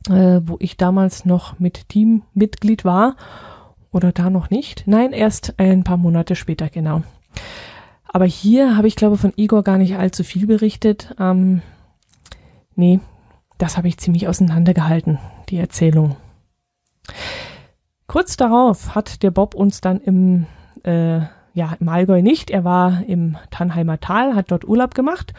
[0.07, 3.15] äh, wo ich damals noch mit Teammitglied war.
[3.91, 4.83] Oder da noch nicht?
[4.85, 7.01] Nein, erst ein paar Monate später, genau.
[8.05, 11.15] Aber hier habe ich, glaube von Igor gar nicht allzu viel berichtet.
[11.19, 11.63] Ähm,
[12.75, 12.99] nee,
[13.57, 15.17] das habe ich ziemlich auseinandergehalten,
[15.49, 16.17] die Erzählung.
[18.07, 20.45] Kurz darauf hat der Bob uns dann im,
[20.83, 21.19] äh,
[21.53, 22.51] ja, im Allgäu nicht.
[22.51, 25.33] Er war im Tannheimer Tal, hat dort Urlaub gemacht.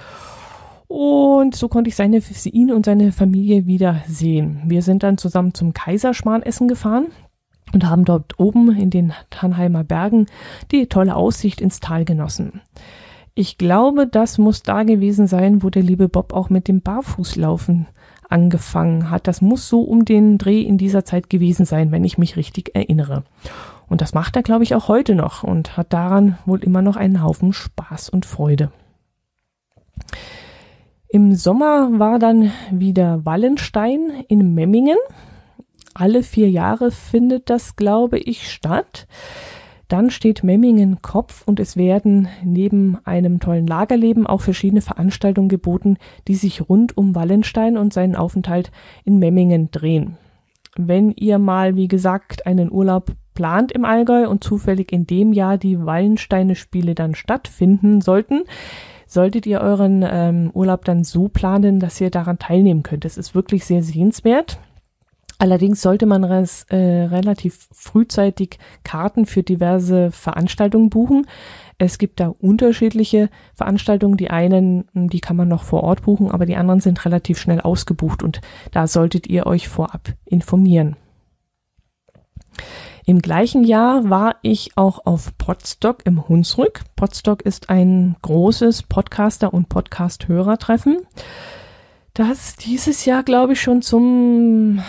[0.86, 4.62] Und so konnte ich seine, ihn und seine Familie wieder sehen.
[4.66, 7.06] Wir sind dann zusammen zum Kaiserschmarrn-Essen gefahren
[7.72, 10.26] und haben dort oben in den Tannheimer Bergen
[10.70, 12.60] die tolle Aussicht ins Tal genossen.
[13.34, 17.88] Ich glaube, das muss da gewesen sein, wo der liebe Bob auch mit dem Barfußlaufen
[18.34, 19.26] angefangen hat.
[19.26, 22.74] Das muss so um den Dreh in dieser Zeit gewesen sein, wenn ich mich richtig
[22.74, 23.24] erinnere.
[23.88, 26.96] Und das macht er, glaube ich, auch heute noch und hat daran wohl immer noch
[26.96, 28.70] einen Haufen Spaß und Freude.
[31.08, 34.98] Im Sommer war dann wieder Wallenstein in Memmingen
[35.94, 39.06] alle vier Jahre findet das, glaube ich, statt.
[39.88, 45.98] Dann steht Memmingen Kopf und es werden neben einem tollen Lagerleben auch verschiedene Veranstaltungen geboten,
[46.26, 48.70] die sich rund um Wallenstein und seinen Aufenthalt
[49.04, 50.16] in Memmingen drehen.
[50.76, 55.58] Wenn ihr mal, wie gesagt, einen Urlaub plant im Allgäu und zufällig in dem Jahr
[55.58, 58.42] die Wallensteine Spiele dann stattfinden sollten,
[59.06, 63.04] solltet ihr euren ähm, Urlaub dann so planen, dass ihr daran teilnehmen könnt.
[63.04, 64.58] Es ist wirklich sehr sehenswert.
[65.38, 71.26] Allerdings sollte man res, äh, relativ frühzeitig Karten für diverse Veranstaltungen buchen.
[71.76, 74.16] Es gibt da unterschiedliche Veranstaltungen.
[74.16, 77.60] Die einen, die kann man noch vor Ort buchen, aber die anderen sind relativ schnell
[77.60, 80.96] ausgebucht und da solltet ihr euch vorab informieren.
[83.04, 86.82] Im gleichen Jahr war ich auch auf Podstock im Hunsrück.
[86.94, 90.98] Podstock ist ein großes Podcaster- und Podcast-Hörertreffen.
[91.00, 91.34] treffen
[92.14, 94.80] das dieses Jahr, glaube ich, schon zum,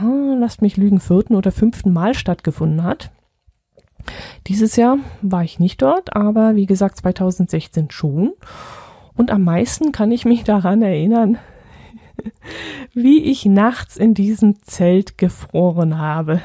[0.00, 3.10] hm, lasst mich lügen, vierten oder fünften Mal stattgefunden hat.
[4.46, 8.32] Dieses Jahr war ich nicht dort, aber wie gesagt 2016 schon.
[9.16, 11.38] Und am meisten kann ich mich daran erinnern,
[12.94, 16.42] wie ich nachts in diesem Zelt gefroren habe.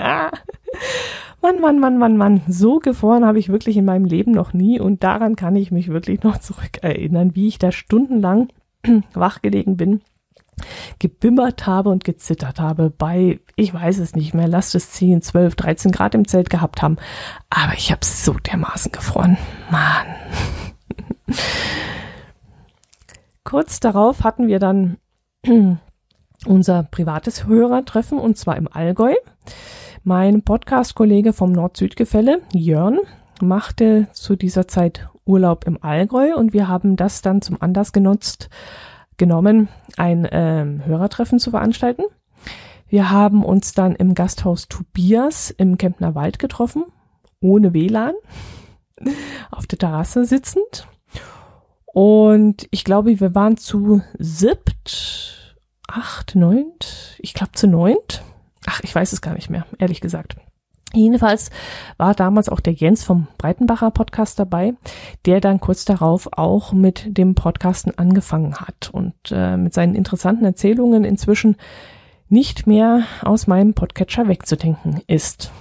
[1.41, 4.79] Mann, Mann, Mann, Mann, Mann, so gefroren habe ich wirklich in meinem Leben noch nie
[4.79, 8.49] und daran kann ich mich wirklich noch zurückerinnern, wie ich da stundenlang
[9.13, 10.01] wachgelegen bin,
[10.99, 15.55] gebimmert habe und gezittert habe bei, ich weiß es nicht mehr, lasst es 10, 12,
[15.55, 16.97] 13 Grad im Zelt gehabt haben.
[17.49, 19.37] Aber ich habe so dermaßen gefroren.
[19.71, 20.07] Mann.
[23.43, 24.97] Kurz darauf hatten wir dann
[26.45, 29.13] unser privates Hörertreffen und zwar im Allgäu.
[30.03, 32.99] Mein Podcast-Kollege vom Nord-Süd-Gefälle, Jörn,
[33.41, 38.49] machte zu dieser Zeit Urlaub im Allgäu und wir haben das dann zum Anlass genutzt,
[39.17, 42.03] genommen, ein ähm, Hörertreffen zu veranstalten.
[42.87, 46.85] Wir haben uns dann im Gasthaus Tobias im Kempner Wald getroffen,
[47.39, 48.15] ohne WLAN,
[49.51, 50.87] auf der Terrasse sitzend.
[51.85, 55.55] Und ich glaube, wir waren zu siebt,
[55.87, 58.23] acht, neunt, ich glaube zu neunt.
[58.65, 60.37] Ach, ich weiß es gar nicht mehr, ehrlich gesagt.
[60.93, 61.51] Jedenfalls
[61.97, 64.73] war damals auch der Jens vom Breitenbacher Podcast dabei,
[65.25, 70.45] der dann kurz darauf auch mit dem Podcasten angefangen hat und äh, mit seinen interessanten
[70.45, 71.57] Erzählungen inzwischen
[72.27, 75.51] nicht mehr aus meinem Podcatcher wegzudenken ist.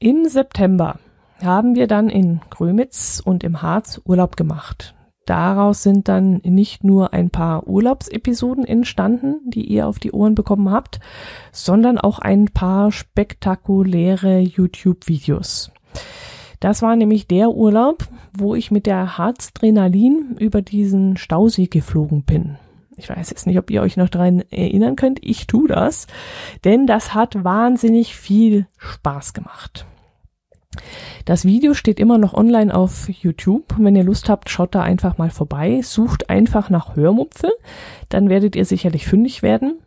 [0.00, 0.98] Im September
[1.42, 4.94] haben wir dann in Grömitz und im Harz Urlaub gemacht.
[5.26, 10.70] Daraus sind dann nicht nur ein paar Urlaubsepisoden entstanden, die ihr auf die Ohren bekommen
[10.70, 10.98] habt,
[11.52, 15.70] sondern auch ein paar spektakuläre YouTube-Videos.
[16.58, 18.04] Das war nämlich der Urlaub,
[18.36, 22.56] wo ich mit der Harzdrenalin über diesen Stausee geflogen bin.
[22.96, 25.18] Ich weiß jetzt nicht, ob ihr euch noch daran erinnern könnt.
[25.22, 26.06] Ich tu das,
[26.64, 29.86] denn das hat wahnsinnig viel Spaß gemacht.
[31.24, 33.74] Das Video steht immer noch online auf YouTube.
[33.78, 35.80] Wenn ihr Lust habt, schaut da einfach mal vorbei.
[35.82, 37.50] Sucht einfach nach Hörmupfel.
[38.08, 39.80] Dann werdet ihr sicherlich fündig werden.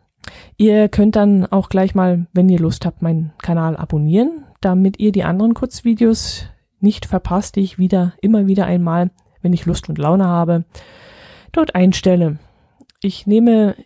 [0.56, 5.12] Ihr könnt dann auch gleich mal, wenn ihr Lust habt, meinen Kanal abonnieren, damit ihr
[5.12, 6.46] die anderen Kurzvideos
[6.80, 9.10] nicht verpasst, die ich wieder, immer wieder einmal,
[9.42, 10.64] wenn ich Lust und Laune habe,
[11.52, 12.38] dort einstelle.
[13.02, 13.76] Ich nehme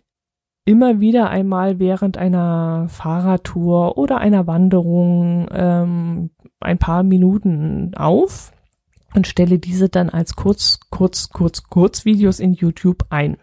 [0.65, 6.00] immer wieder einmal während einer Fahrradtour oder einer Wanderung ähm,
[6.71, 8.51] ein paar Minuten auf
[9.13, 13.37] und stelle diese dann als kurz, kurz, kurz, kurz Videos in YouTube ein.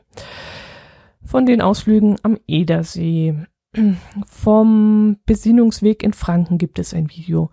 [1.23, 3.35] Von den Ausflügen am Edersee,
[4.27, 7.51] vom Besinnungsweg in Franken gibt es ein Video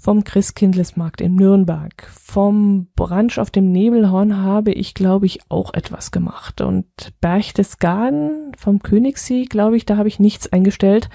[0.00, 2.08] vom Christkindlesmarkt in Nürnberg.
[2.10, 6.62] Vom Branch auf dem Nebelhorn habe ich, glaube ich, auch etwas gemacht.
[6.62, 6.86] Und
[7.20, 11.10] Berchtesgaden vom Königssee, glaube ich, da habe ich nichts eingestellt.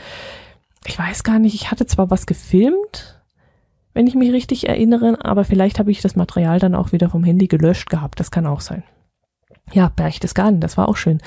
[0.86, 3.20] Ich weiß gar nicht, ich hatte zwar was gefilmt,
[3.95, 7.23] wenn ich mich richtig erinnere, aber vielleicht habe ich das Material dann auch wieder vom
[7.23, 8.19] Handy gelöscht gehabt.
[8.19, 8.84] Das kann auch sein.
[9.71, 11.21] Ja, Berchtesgaden, das war auch schön.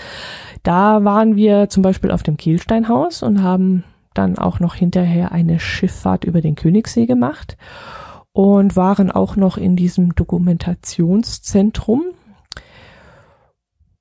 [0.62, 5.59] Da waren wir zum Beispiel auf dem Kielsteinhaus und haben dann auch noch hinterher eine
[5.59, 7.57] Schifffahrt über den Königssee gemacht
[8.33, 12.04] und waren auch noch in diesem Dokumentationszentrum.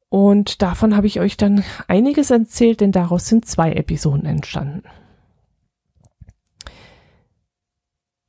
[0.10, 4.84] Und davon habe ich euch dann einiges erzählt, denn daraus sind zwei Episoden entstanden.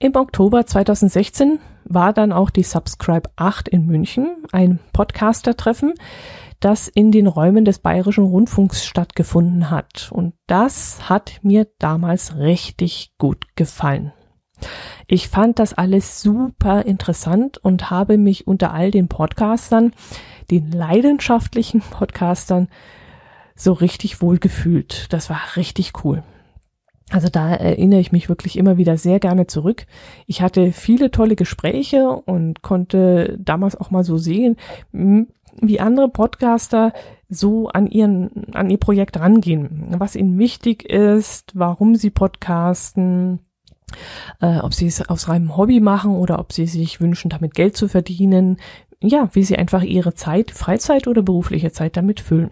[0.01, 5.95] Im Oktober 2016 war dann auch die Subscribe 8 in München, ein Podcaster-Treffen,
[6.61, 10.13] das in den Räumen des Bayerischen Rundfunks stattgefunden hat.
[10.13, 14.13] Und das hat mir damals richtig gut gefallen.
[15.09, 19.93] Ich fand das alles super interessant und habe mich unter all den Podcastern,
[20.49, 22.69] den leidenschaftlichen Podcastern,
[23.57, 25.13] so richtig wohl gefühlt.
[25.13, 26.23] Das war richtig cool.
[27.11, 29.87] Also da erinnere ich mich wirklich immer wieder sehr gerne zurück.
[30.27, 34.57] Ich hatte viele tolle Gespräche und konnte damals auch mal so sehen,
[35.61, 36.93] wie andere Podcaster
[37.29, 43.41] so an ihren, an ihr Projekt rangehen, was ihnen wichtig ist, warum sie podcasten,
[44.41, 47.77] äh, ob sie es aus reinem Hobby machen oder ob sie sich wünschen, damit Geld
[47.77, 48.59] zu verdienen,
[49.01, 52.51] ja, wie sie einfach ihre Zeit, Freizeit oder berufliche Zeit damit füllen.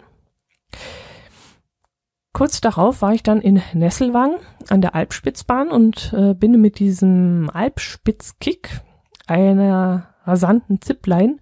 [2.37, 4.35] Kurz darauf war ich dann in Nesselwang
[4.69, 8.83] an der Alpspitzbahn und äh, bin mit diesem Alpspitzkick,
[9.27, 11.39] einer rasanten Zipline,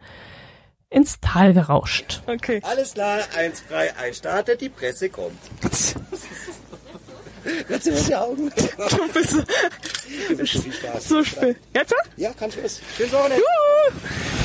[0.90, 2.22] ins Tal gerauscht.
[2.28, 2.60] Okay.
[2.62, 5.36] Alles klar, eins frei, ein startet, die Presse kommt.
[7.68, 8.52] Du mir die Augen?
[8.54, 9.42] Du bist so,
[11.00, 11.56] so spät.
[11.74, 11.92] Jetzt?
[12.16, 12.80] Ja, kann ich es.
[12.96, 13.42] Schönes Wochenende.
[13.42, 14.43] Juhu.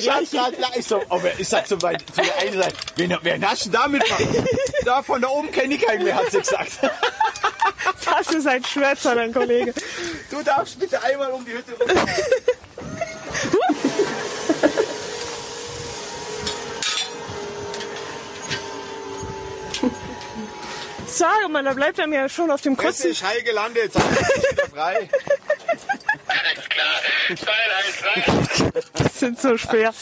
[0.00, 0.76] gleich, gleich, gleich.
[0.76, 3.70] Ich, so, oh, ich sag so bei, zu der einen Seite, wer, wen hast du
[3.70, 4.48] damit machen?
[4.84, 6.72] da von da oben kenne ich keinen mehr, hat sie gesagt.
[8.04, 9.72] Das ist ein Schwätzer, dein Kollege.
[10.30, 11.88] Du darfst bitte einmal um die Hütte rum.
[21.06, 23.10] Sage mal, da bleibt er mir schon auf dem Kurzen.
[23.10, 25.08] Ist heil gelandet, sag ich wieder frei.
[27.36, 29.08] Drei.
[29.12, 29.92] sind so schwer.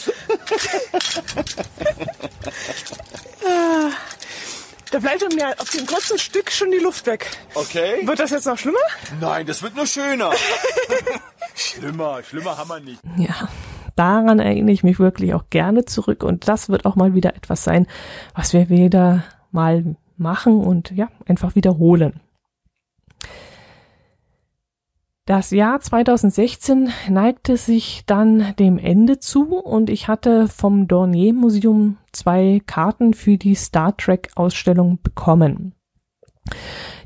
[4.91, 7.29] Da bleibt mir auf dem kurzen Stück schon die Luft weg.
[7.53, 8.07] Okay.
[8.07, 8.79] Wird das jetzt noch schlimmer?
[9.21, 10.31] Nein, das wird nur schöner.
[11.55, 12.99] schlimmer, schlimmer haben wir nicht.
[13.17, 13.49] Ja,
[13.95, 17.63] daran erinnere ich mich wirklich auch gerne zurück und das wird auch mal wieder etwas
[17.63, 17.85] sein,
[18.33, 22.19] was wir wieder mal machen und ja, einfach wiederholen.
[25.29, 31.97] Das Jahr 2016 neigte sich dann dem Ende zu und ich hatte vom Dornier Museum
[32.11, 35.75] zwei Karten für die Star Trek Ausstellung bekommen.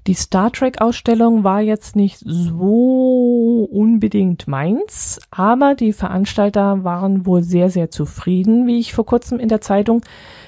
[0.07, 7.43] Die Star Trek Ausstellung war jetzt nicht so unbedingt meins, aber die Veranstalter waren wohl
[7.43, 10.01] sehr, sehr zufrieden, wie ich vor kurzem in der Zeitung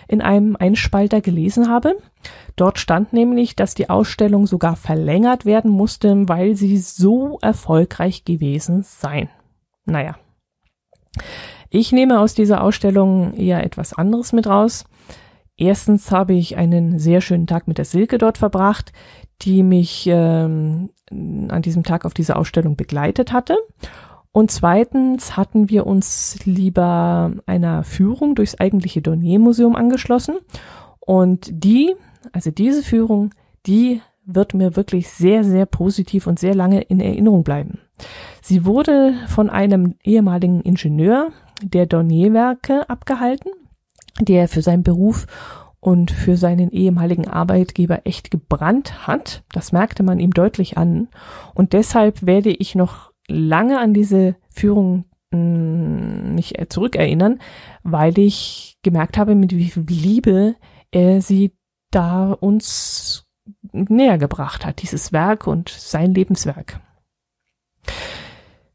[0.07, 1.97] in einem Einspalter gelesen habe.
[2.55, 8.83] Dort stand nämlich, dass die Ausstellung sogar verlängert werden musste, weil sie so erfolgreich gewesen
[8.83, 9.29] seien.
[9.85, 10.15] Naja.
[11.69, 14.85] Ich nehme aus dieser Ausstellung eher etwas anderes mit raus.
[15.57, 18.91] Erstens habe ich einen sehr schönen Tag mit der Silke dort verbracht,
[19.41, 23.57] die mich ähm, an diesem Tag auf diese Ausstellung begleitet hatte.
[24.35, 30.39] Und zweitens hatten wir uns lieber einer Führung durchs eigentliche Dornier-Museum angeschlossen.
[30.99, 31.95] Und die,
[32.33, 33.33] also diese Führung,
[33.65, 37.79] die wird mir wirklich sehr, sehr positiv und sehr lange in Erinnerung bleiben.
[38.41, 41.29] Sie wurde von einem ehemaligen Ingenieur
[41.63, 43.51] der Dornier-Werke abgehalten,
[44.19, 45.27] der für seinen Beruf
[45.79, 49.45] und für seinen ehemaligen Arbeitgeber echt gebrannt hat.
[49.53, 51.07] Das merkte man ihm deutlich an.
[51.53, 57.39] Und deshalb werde ich noch lange an diese Führung mh, mich zurückerinnern,
[57.83, 60.55] weil ich gemerkt habe, mit wie viel Liebe
[60.91, 61.53] er sie
[61.91, 63.25] da uns
[63.71, 66.79] näher gebracht hat, dieses Werk und sein Lebenswerk.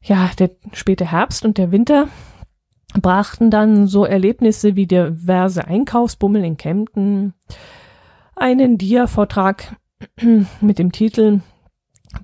[0.02, 2.08] Ja, der späte Herbst und der Winter
[3.00, 7.34] brachten dann so Erlebnisse wie diverse Einkaufsbummel in Kempten,
[8.34, 9.76] einen Dia-Vortrag
[10.60, 11.40] mit dem Titel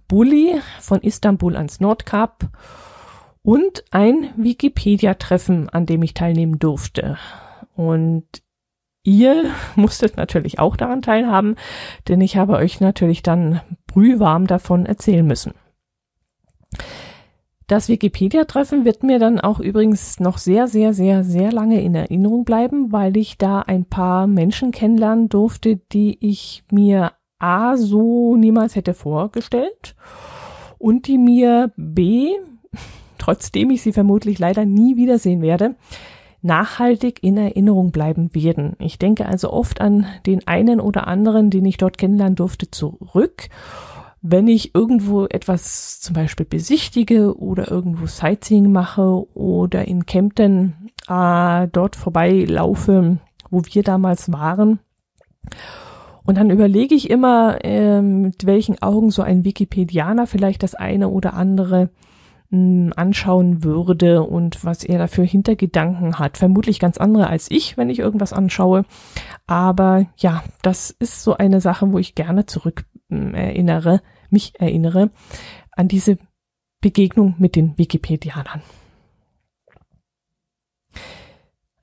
[0.08, 2.48] Bulli von Istanbul ans Nordkap
[3.42, 7.18] und ein Wikipedia-Treffen, an dem ich teilnehmen durfte.
[7.74, 8.26] Und
[9.04, 11.56] ihr musstet natürlich auch daran teilhaben,
[12.08, 15.54] denn ich habe euch natürlich dann brühwarm davon erzählen müssen.
[17.68, 22.44] Das Wikipedia-Treffen wird mir dann auch übrigens noch sehr, sehr, sehr, sehr lange in Erinnerung
[22.44, 28.76] bleiben, weil ich da ein paar Menschen kennenlernen durfte, die ich mir A so niemals
[28.76, 29.94] hätte vorgestellt
[30.78, 32.30] und die mir B,
[33.18, 35.76] trotzdem ich sie vermutlich leider nie wiedersehen werde,
[36.42, 38.76] nachhaltig in Erinnerung bleiben werden.
[38.78, 43.48] Ich denke also oft an den einen oder anderen, den ich dort kennenlernen durfte, zurück
[44.28, 51.68] wenn ich irgendwo etwas zum Beispiel besichtige oder irgendwo Sightseeing mache oder in Kempten äh,
[51.68, 53.18] dort vorbeilaufe,
[53.50, 54.80] wo wir damals waren.
[56.26, 61.08] Und dann überlege ich immer, äh, mit welchen Augen so ein Wikipedianer vielleicht das eine
[61.08, 61.90] oder andere
[62.50, 66.36] mh, anschauen würde und was er dafür Hintergedanken hat.
[66.36, 68.84] Vermutlich ganz andere als ich, wenn ich irgendwas anschaue.
[69.46, 74.00] Aber ja, das ist so eine Sache, wo ich gerne zurück erinnere,
[74.30, 75.10] mich erinnere
[75.72, 76.18] an diese
[76.80, 78.62] Begegnung mit den Wikipedianern.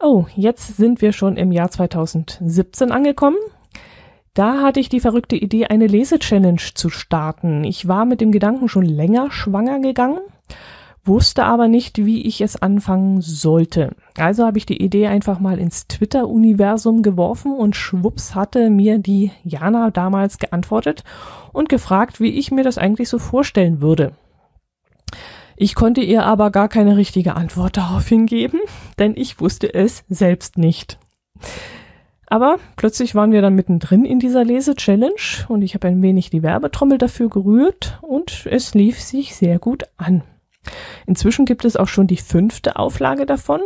[0.02, 3.38] Oh, jetzt sind wir schon im Jahr 2017 angekommen.
[4.34, 7.64] Da hatte ich die verrückte Idee, eine Lese-Challenge zu starten.
[7.64, 10.22] Ich war mit dem Gedanken schon länger schwanger gegangen,
[11.04, 13.96] wusste aber nicht, wie ich es anfangen sollte.
[14.18, 19.32] Also habe ich die Idee einfach mal ins Twitter-Universum geworfen und schwupps hatte mir die
[19.44, 21.04] Jana damals geantwortet
[21.52, 24.14] und gefragt, wie ich mir das eigentlich so vorstellen würde.
[25.56, 28.60] Ich konnte ihr aber gar keine richtige Antwort darauf hingeben,
[28.98, 30.98] denn ich wusste es selbst nicht.
[32.34, 36.42] Aber plötzlich waren wir dann mittendrin in dieser Lese-Challenge und ich habe ein wenig die
[36.42, 40.24] Werbetrommel dafür gerührt und es lief sich sehr gut an.
[41.06, 43.62] Inzwischen gibt es auch schon die fünfte Auflage davon.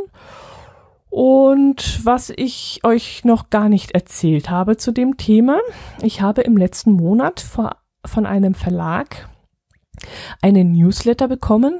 [1.09, 5.59] Und was ich euch noch gar nicht erzählt habe zu dem Thema,
[6.01, 9.29] ich habe im letzten Monat von einem Verlag
[10.41, 11.79] einen Newsletter bekommen,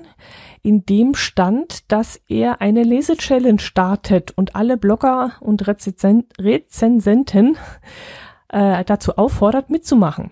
[0.62, 7.58] in dem stand, dass er eine Lese-Challenge startet und alle Blogger und Rezensen Rezensenten
[8.50, 10.32] äh, dazu auffordert, mitzumachen.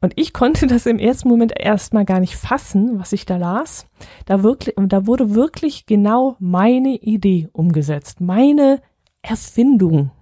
[0.00, 3.86] Und ich konnte das im ersten Moment erstmal gar nicht fassen, was ich da las.
[4.26, 8.80] Da wirklich, da wurde wirklich genau meine Idee umgesetzt, meine
[9.22, 10.12] Erfindung.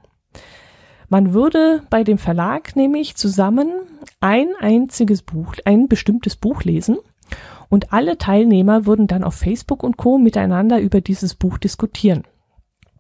[1.09, 3.71] Man würde bei dem Verlag nämlich zusammen
[4.21, 6.97] ein einziges Buch, ein bestimmtes Buch lesen
[7.69, 10.19] und alle Teilnehmer würden dann auf Facebook und Co.
[10.19, 12.25] miteinander über dieses Buch diskutieren.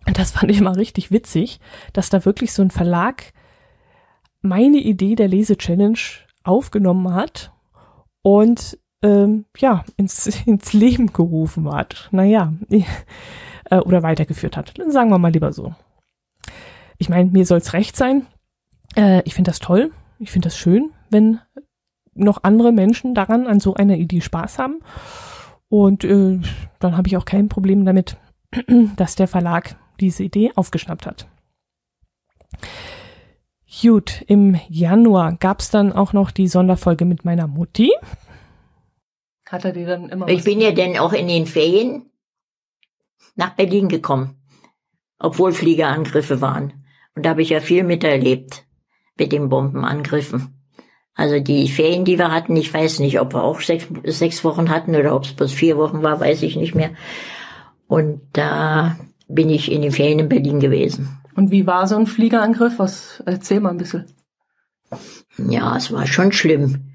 [0.06, 1.60] Und das fand ich mal richtig witzig,
[1.92, 3.32] dass da wirklich so ein Verlag
[4.40, 5.98] meine Idee der Lese-Challenge
[6.44, 7.52] aufgenommen hat
[8.22, 12.08] und ähm, ja, ins, ins Leben gerufen hat.
[12.12, 12.52] Naja,
[13.70, 14.74] äh, oder weitergeführt hat.
[14.88, 15.74] Sagen wir mal lieber so.
[16.98, 18.26] Ich meine, mir soll's recht sein.
[18.96, 19.90] Äh, ich finde das toll.
[20.18, 21.40] Ich finde das schön, wenn
[22.16, 24.80] noch andere Menschen daran an so einer Idee Spaß haben.
[25.68, 26.40] Und äh,
[26.78, 28.16] dann habe ich auch kein Problem damit,
[28.96, 31.28] dass der Verlag diese Idee aufgeschnappt hat.
[33.82, 37.92] Gut, im Januar gab's dann auch noch die Sonderfolge mit meiner Mutti.
[39.48, 42.10] Hat er dir dann immer Ich bin ja dann auch in den Ferien
[43.34, 44.40] nach Berlin gekommen,
[45.18, 46.84] obwohl Fliegerangriffe waren.
[47.14, 48.66] Und da habe ich ja viel miterlebt
[49.18, 50.55] mit den Bombenangriffen.
[51.16, 54.68] Also die Ferien, die wir hatten, ich weiß nicht, ob wir auch sechs, sechs Wochen
[54.68, 56.90] hatten oder ob es bloß vier Wochen war, weiß ich nicht mehr.
[57.88, 61.18] Und da bin ich in den Ferien in Berlin gewesen.
[61.34, 62.78] Und wie war so ein Fliegerangriff?
[62.78, 64.04] Was erzähl mal ein bisschen.
[65.38, 66.92] Ja, es war schon schlimm.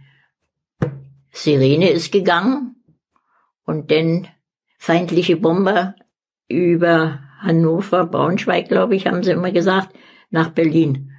[1.32, 2.76] Sirene ist gegangen
[3.66, 4.28] und dann
[4.78, 5.96] feindliche Bomber
[6.48, 9.96] über Hannover, Braunschweig, glaube ich, haben sie immer gesagt,
[10.30, 11.11] nach Berlin.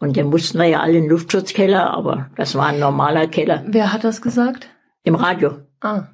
[0.00, 3.64] Und dann mussten wir ja alle in den Luftschutzkeller, aber das war ein normaler Keller.
[3.66, 4.68] Wer hat das gesagt?
[5.02, 5.58] Im Radio.
[5.80, 6.04] Ah.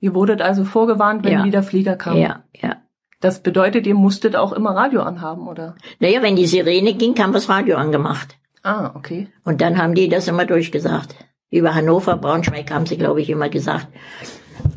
[0.00, 1.44] Ihr wurdet also vorgewarnt, wenn Ja.
[1.44, 2.20] wieder Flieger kamen.
[2.20, 2.76] Ja, ja.
[3.20, 5.76] Das bedeutet, ihr musstet auch immer Radio anhaben, oder?
[6.00, 8.36] Naja, wenn die Sirene ging, haben wir das Radio angemacht.
[8.62, 9.28] Ah, okay.
[9.44, 11.14] Und dann haben die das immer durchgesagt.
[11.50, 13.86] Über Hannover, Braunschweig haben sie, glaube ich, immer gesagt.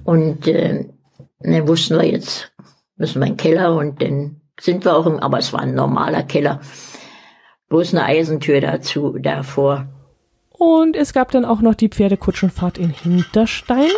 [0.03, 0.85] Und äh,
[1.39, 2.51] dann wussten wir jetzt,
[2.95, 5.73] müssen wir in den Keller und dann sind wir auch im, aber es war ein
[5.73, 6.61] normaler Keller.
[7.69, 9.87] Bloß eine Eisentür dazu, davor.
[10.49, 13.91] Und es gab dann auch noch die Pferdekutschenfahrt in Hinterstein.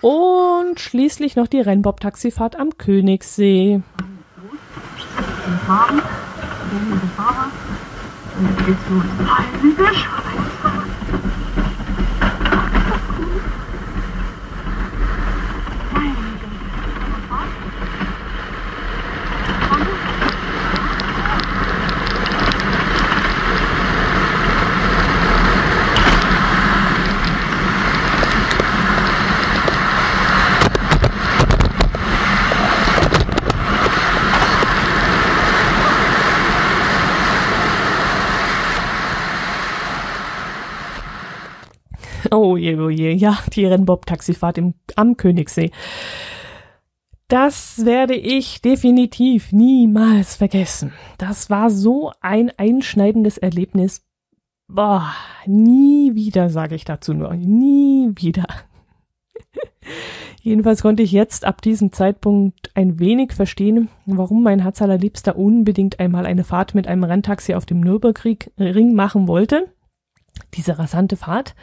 [0.00, 3.82] Und schließlich noch die Rennbob-Taxifahrt am Königssee.
[3.88, 4.42] Oh
[9.62, 9.84] je,
[42.56, 44.60] oh je, ja, die Rennbob-Taxifahrt
[44.96, 45.70] am Königssee.
[47.28, 50.94] Das werde ich definitiv niemals vergessen.
[51.18, 54.02] Das war so ein einschneidendes Erlebnis.
[54.66, 55.12] Boah,
[55.44, 57.34] nie wieder, sage ich dazu nur.
[57.34, 58.46] Nie wieder.
[60.42, 66.00] Jedenfalls konnte ich jetzt ab diesem Zeitpunkt ein wenig verstehen, warum mein Herz allerliebster unbedingt
[66.00, 69.70] einmal eine Fahrt mit einem Renntaxi auf dem Nürburgring machen wollte.
[70.54, 71.54] Diese rasante Fahrt.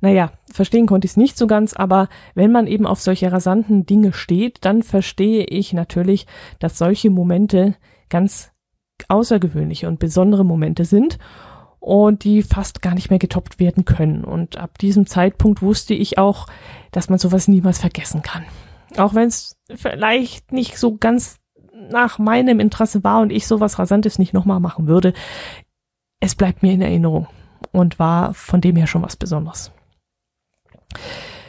[0.00, 3.84] Naja, verstehen konnte ich es nicht so ganz, aber wenn man eben auf solche rasanten
[3.84, 6.26] Dinge steht, dann verstehe ich natürlich,
[6.60, 7.74] dass solche Momente
[8.08, 8.52] ganz
[9.08, 11.18] außergewöhnliche und besondere Momente sind
[11.80, 14.24] und die fast gar nicht mehr getoppt werden können.
[14.24, 16.46] Und ab diesem Zeitpunkt wusste ich auch,
[16.90, 18.44] dass man sowas niemals vergessen kann.
[18.96, 21.38] Auch wenn es vielleicht nicht so ganz
[21.90, 25.12] nach meinem Interesse war und ich sowas Rasantes nicht nochmal machen würde.
[26.20, 27.28] Es bleibt mir in Erinnerung
[27.72, 29.72] und war von dem her schon was Besonderes.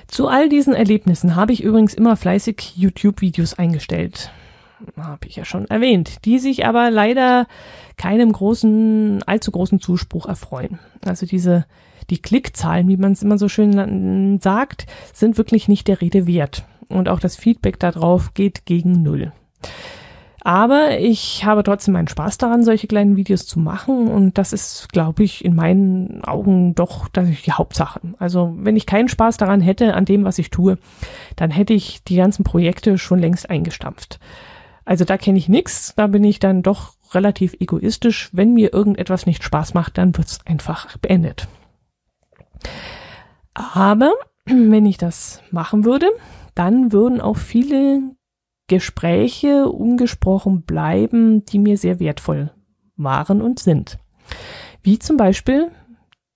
[0.08, 4.32] Zu all diesen Erlebnissen habe ich übrigens immer fleißig YouTube-Videos eingestellt.
[4.98, 7.48] Habe ich ja schon erwähnt, die sich aber leider
[7.98, 10.80] keinem großen, allzu großen Zuspruch erfreuen.
[11.06, 11.66] Also diese,
[12.10, 16.64] die Klickzahlen, wie man es immer so schön sagt, sind wirklich nicht der Rede wert.
[16.88, 19.32] Und auch das Feedback darauf geht gegen Null.
[20.42, 24.08] Aber ich habe trotzdem meinen Spaß daran, solche kleinen Videos zu machen.
[24.08, 28.00] Und das ist, glaube ich, in meinen Augen doch die Hauptsache.
[28.20, 30.78] Also wenn ich keinen Spaß daran hätte, an dem, was ich tue,
[31.36, 34.20] dann hätte ich die ganzen Projekte schon längst eingestampft.
[34.86, 38.30] Also da kenne ich nichts, da bin ich dann doch relativ egoistisch.
[38.32, 41.48] Wenn mir irgendetwas nicht Spaß macht, dann wird's einfach beendet.
[43.54, 44.14] Aber
[44.46, 46.08] wenn ich das machen würde,
[46.56, 48.02] dann würden auch viele
[48.70, 52.51] Gespräche ungesprochen bleiben, die mir sehr wertvoll
[52.95, 53.97] waren und sind.
[54.82, 55.72] Wie zum Beispiel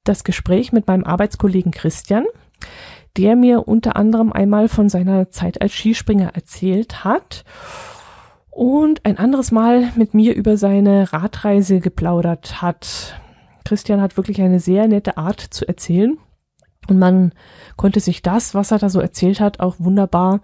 [0.03, 2.25] das Gespräch mit meinem Arbeitskollegen Christian,
[3.15, 7.45] der mir unter anderem einmal von seiner Zeit als Skispringer erzählt hat
[8.49, 13.19] und ein anderes Mal mit mir über seine Radreise geplaudert hat.
[13.63, 16.17] Christian hat wirklich eine sehr nette Art zu erzählen
[16.89, 17.31] und man
[17.77, 20.41] konnte sich das, was er da so erzählt hat, auch wunderbar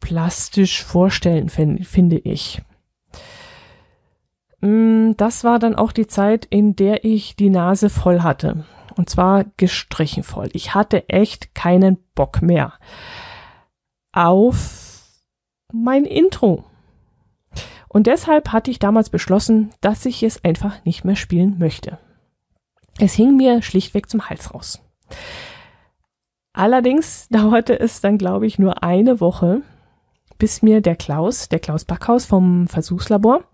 [0.00, 2.62] plastisch vorstellen, finde ich.
[4.60, 8.64] Mm, das war dann auch die Zeit, in der ich die Nase voll hatte.
[8.96, 10.48] Und zwar gestrichen voll.
[10.52, 12.72] Ich hatte echt keinen Bock mehr
[14.12, 15.04] auf
[15.72, 16.64] mein Intro.
[17.88, 21.98] Und deshalb hatte ich damals beschlossen, dass ich es einfach nicht mehr spielen möchte.
[22.98, 24.82] Es hing mir schlichtweg zum Hals raus.
[26.52, 29.62] Allerdings dauerte es dann, glaube ich, nur eine Woche,
[30.38, 33.44] bis mir der Klaus, der Klaus Backhaus vom Versuchslabor,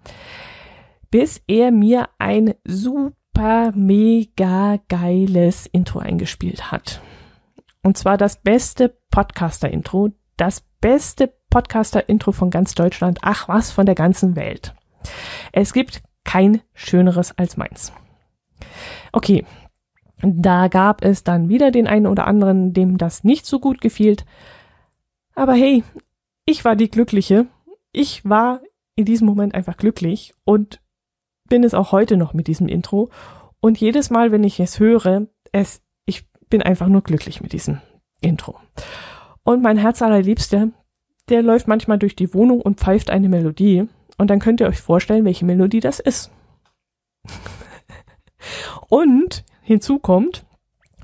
[1.11, 7.01] bis er mir ein super mega geiles Intro eingespielt hat.
[7.83, 13.95] Und zwar das beste Podcaster-Intro, das beste Podcaster-Intro von ganz Deutschland, ach was, von der
[13.95, 14.75] ganzen Welt.
[15.53, 17.93] Es gibt kein schöneres als meins.
[19.13, 19.45] Okay,
[20.23, 24.17] da gab es dann wieder den einen oder anderen, dem das nicht so gut gefiel.
[25.35, 25.83] Aber hey,
[26.45, 27.47] ich war die Glückliche.
[27.93, 28.61] Ich war
[28.97, 30.81] in diesem Moment einfach glücklich und
[31.49, 33.11] bin es auch heute noch mit diesem Intro.
[33.61, 37.81] Und jedes Mal, wenn ich es höre, es, ich bin einfach nur glücklich mit diesem
[38.21, 38.59] Intro.
[39.45, 40.71] Und mein Herz allerliebster,
[41.29, 43.89] der läuft manchmal durch die Wohnung und pfeift eine Melodie.
[44.19, 46.31] Und dann könnt ihr euch vorstellen, welche Melodie das ist.
[48.89, 50.45] und Hinzu kommt,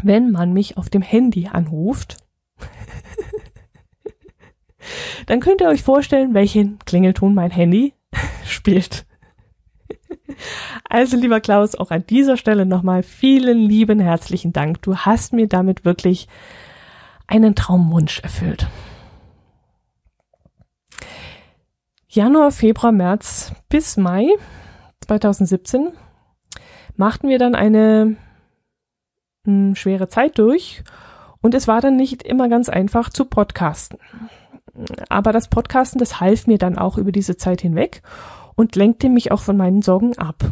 [0.03, 2.17] wenn man mich auf dem Handy anruft,
[5.27, 7.95] dann könnt ihr euch vorstellen, welchen Klingelton mein Handy
[8.47, 9.07] spielt.
[10.89, 14.83] Also lieber Klaus, auch an dieser Stelle nochmal vielen lieben herzlichen Dank.
[14.83, 16.29] Du hast mir damit wirklich
[17.27, 18.67] einen Traumwunsch erfüllt.
[22.09, 24.29] Januar, Februar, März bis Mai
[25.01, 25.93] 2017
[26.97, 28.17] machten wir dann eine
[29.45, 30.83] mh, schwere Zeit durch
[31.43, 33.99] und es war dann nicht immer ganz einfach zu podcasten.
[35.09, 38.03] Aber das Podcasten, das half mir dann auch über diese Zeit hinweg
[38.55, 40.45] und lenkte mich auch von meinen Sorgen ab.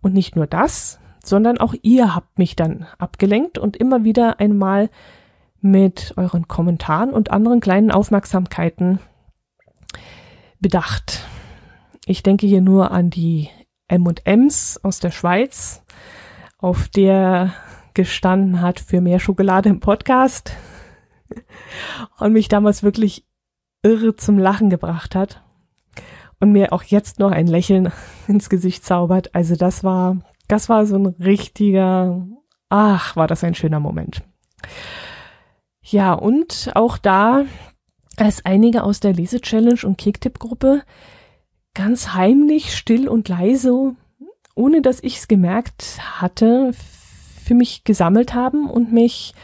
[0.00, 4.90] Und nicht nur das, sondern auch ihr habt mich dann abgelenkt und immer wieder einmal
[5.60, 8.98] mit euren Kommentaren und anderen kleinen Aufmerksamkeiten
[10.60, 11.26] bedacht.
[12.06, 13.50] Ich denke hier nur an die
[13.88, 15.82] M&Ms aus der Schweiz,
[16.58, 17.52] auf der
[17.94, 20.52] gestanden hat für mehr Schokolade im Podcast
[22.18, 23.26] und mich damals wirklich
[23.82, 25.42] irre zum Lachen gebracht hat
[26.40, 27.92] und mir auch jetzt noch ein Lächeln
[28.28, 29.34] ins Gesicht zaubert.
[29.34, 30.18] Also das war,
[30.48, 32.26] das war so ein richtiger,
[32.68, 34.22] ach, war das ein schöner Moment.
[35.82, 37.44] Ja, und auch da,
[38.16, 40.82] als einige aus der Lese-Challenge und Kicktipp-Gruppe
[41.74, 43.94] ganz heimlich, still und leise,
[44.54, 46.72] ohne dass ich es gemerkt hatte,
[47.44, 49.34] für mich gesammelt haben und mich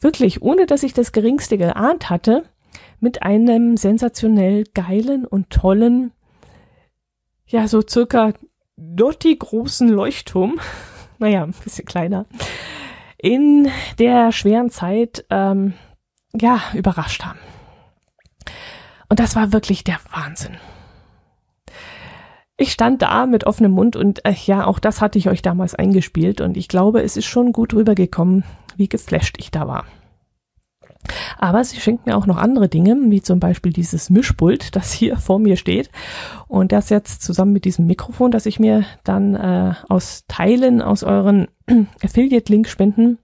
[0.00, 2.44] wirklich, ohne dass ich das geringste geahnt hatte,
[3.00, 6.12] mit einem sensationell geilen und tollen,
[7.46, 8.32] ja, so circa
[8.76, 10.60] dotti großen Leuchtturm,
[11.18, 12.26] naja, ein bisschen kleiner,
[13.16, 13.68] in
[13.98, 15.74] der schweren Zeit, ähm,
[16.34, 17.38] ja, überrascht haben.
[19.08, 20.56] Und das war wirklich der Wahnsinn.
[22.60, 25.76] Ich stand da mit offenem Mund und äh, ja, auch das hatte ich euch damals
[25.76, 28.42] eingespielt und ich glaube, es ist schon gut rübergekommen,
[28.76, 29.84] wie geflasht ich da war.
[31.38, 35.16] Aber sie schenkt mir auch noch andere Dinge, wie zum Beispiel dieses Mischpult, das hier
[35.18, 35.88] vor mir steht.
[36.48, 41.04] Und das jetzt zusammen mit diesem Mikrofon, das ich mir dann äh, aus Teilen aus
[41.04, 41.46] euren
[42.02, 43.18] Affiliate-Link-Spenden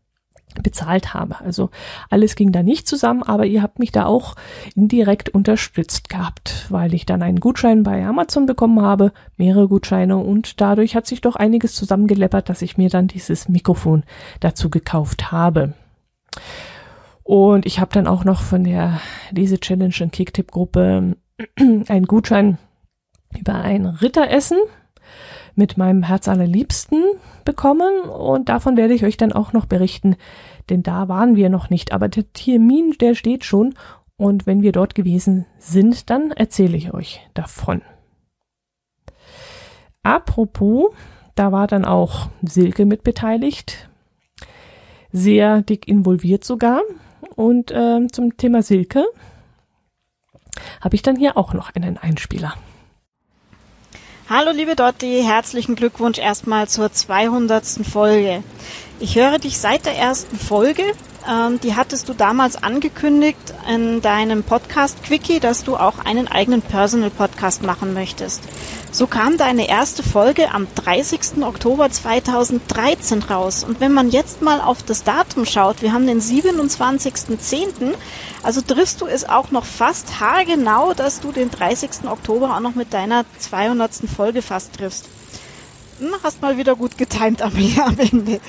[0.63, 1.41] bezahlt habe.
[1.41, 1.71] Also
[2.11, 4.35] alles ging da nicht zusammen, aber ihr habt mich da auch
[4.75, 10.61] indirekt unterstützt gehabt, weil ich dann einen Gutschein bei Amazon bekommen habe, mehrere Gutscheine und
[10.61, 14.05] dadurch hat sich doch einiges zusammengeleppert, dass ich mir dann dieses Mikrofon
[14.41, 15.75] dazu gekauft habe.
[17.23, 19.01] Und ich habe dann auch noch von der
[19.31, 21.17] Lese Challenge und Kicktip Gruppe
[21.89, 22.59] einen Gutschein
[23.39, 24.59] über ein Ritteressen
[25.55, 27.03] mit meinem Herz allerliebsten
[27.45, 30.17] bekommen und davon werde ich euch dann auch noch berichten,
[30.71, 33.75] denn da waren wir noch nicht, aber der Termin, der steht schon
[34.17, 37.83] und wenn wir dort gewesen sind, dann erzähle ich euch davon.
[40.03, 40.93] Apropos,
[41.35, 43.89] da war dann auch Silke mit beteiligt,
[45.13, 46.83] sehr dick involviert sogar
[47.37, 49.05] und äh, zum Thema Silke
[50.81, 52.55] habe ich dann hier auch noch einen Einspieler.
[54.27, 57.63] Hallo liebe Dotti, herzlichen Glückwunsch erstmal zur 200.
[57.87, 58.43] Folge.
[59.01, 60.85] Ich höre dich seit der ersten Folge.
[61.29, 63.39] Ähm, die hattest du damals angekündigt
[63.69, 68.43] in deinem Podcast Quickie, dass du auch einen eigenen Personal Podcast machen möchtest.
[68.93, 71.43] So kam deine erste Folge am 30.
[71.43, 73.65] Oktober 2013 raus.
[73.65, 77.95] Und wenn man jetzt mal auf das Datum schaut, wir haben den 27.10.,
[78.45, 82.07] also triffst du es auch noch fast haargenau, dass du den 30.
[82.09, 83.91] Oktober auch noch mit deiner 200.
[84.15, 85.07] Folge fast triffst.
[86.01, 87.53] Hm, hast mal wieder gut getimt am,
[87.85, 88.41] am Ende.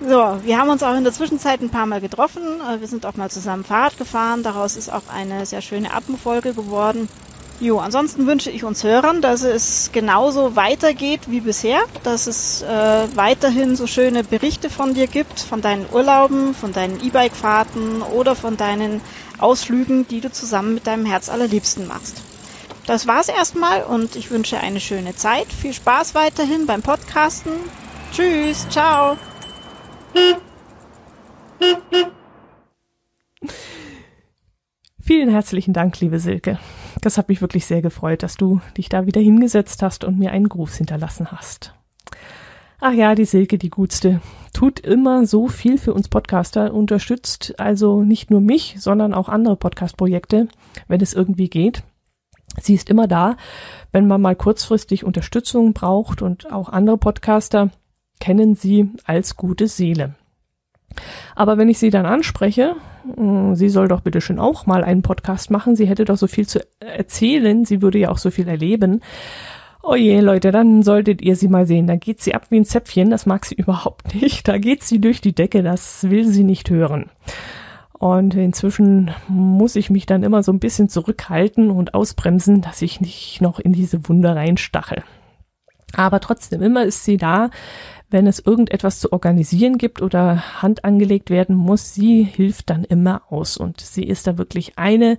[0.00, 2.42] So, wir haben uns auch in der Zwischenzeit ein paar Mal getroffen.
[2.60, 4.42] Äh, wir sind auch mal zusammen Fahrrad gefahren.
[4.42, 7.08] Daraus ist auch eine sehr schöne Abendfolge geworden.
[7.60, 13.06] Jo, ansonsten wünsche ich uns Hörern, dass es genauso weitergeht wie bisher, dass es äh,
[13.14, 18.56] weiterhin so schöne Berichte von dir gibt, von deinen Urlauben, von deinen E-Bike-Fahrten oder von
[18.56, 19.00] deinen
[19.38, 22.22] Ausflügen, die du zusammen mit deinem Herz allerliebsten machst.
[22.86, 25.46] Das war's erstmal und ich wünsche eine schöne Zeit.
[25.46, 27.52] Viel Spaß weiterhin beim Podcasten.
[28.12, 29.16] Tschüss, ciao.
[35.00, 36.58] Vielen herzlichen Dank, liebe Silke.
[37.00, 40.32] Das hat mich wirklich sehr gefreut, dass du dich da wieder hingesetzt hast und mir
[40.32, 41.74] einen Gruß hinterlassen hast.
[42.80, 44.20] Ach ja, die Silke, die Gutste,
[44.52, 49.56] tut immer so viel für uns Podcaster, unterstützt also nicht nur mich, sondern auch andere
[49.56, 50.48] Podcast-Projekte,
[50.86, 51.82] wenn es irgendwie geht.
[52.60, 53.36] Sie ist immer da,
[53.92, 57.70] wenn man mal kurzfristig Unterstützung braucht und auch andere Podcaster
[58.20, 60.14] kennen sie als gute Seele.
[61.34, 62.76] Aber wenn ich sie dann anspreche,
[63.16, 66.26] mm, sie soll doch bitte schön auch mal einen Podcast machen, sie hätte doch so
[66.26, 69.00] viel zu erzählen, sie würde ja auch so viel erleben.
[69.82, 71.86] Oh je, Leute, dann solltet ihr sie mal sehen.
[71.86, 74.48] Da geht sie ab wie ein Zäpfchen, das mag sie überhaupt nicht.
[74.48, 77.10] Da geht sie durch die Decke, das will sie nicht hören.
[78.04, 83.00] Und inzwischen muss ich mich dann immer so ein bisschen zurückhalten und ausbremsen, dass ich
[83.00, 85.02] nicht noch in diese Wunde reinstachel.
[85.94, 87.48] Aber trotzdem, immer ist sie da,
[88.10, 93.22] wenn es irgendetwas zu organisieren gibt oder Hand angelegt werden muss, sie hilft dann immer
[93.30, 95.16] aus und sie ist da wirklich eine,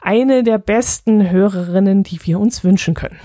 [0.00, 3.20] eine der besten Hörerinnen, die wir uns wünschen können.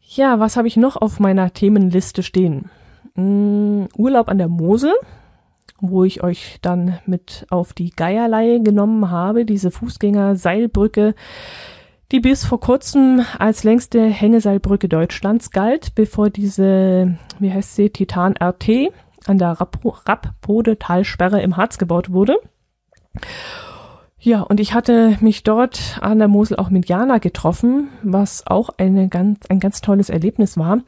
[0.00, 2.70] Ja, was habe ich noch auf meiner Themenliste stehen?
[3.14, 4.94] Hm, Urlaub an der Mosel,
[5.82, 11.14] wo ich euch dann mit auf die Geierleihe genommen habe, diese Fußgänger-Seilbrücke,
[12.12, 18.34] die bis vor kurzem als längste Hängeseilbrücke Deutschlands galt, bevor diese, wie heißt sie, Titan
[18.40, 18.92] RT
[19.26, 22.36] an der Rappode-Talsperre im Harz gebaut wurde.
[24.18, 28.70] Ja, und ich hatte mich dort an der Mosel auch mit Jana getroffen, was auch
[28.78, 30.78] eine ganz, ein ganz tolles Erlebnis war,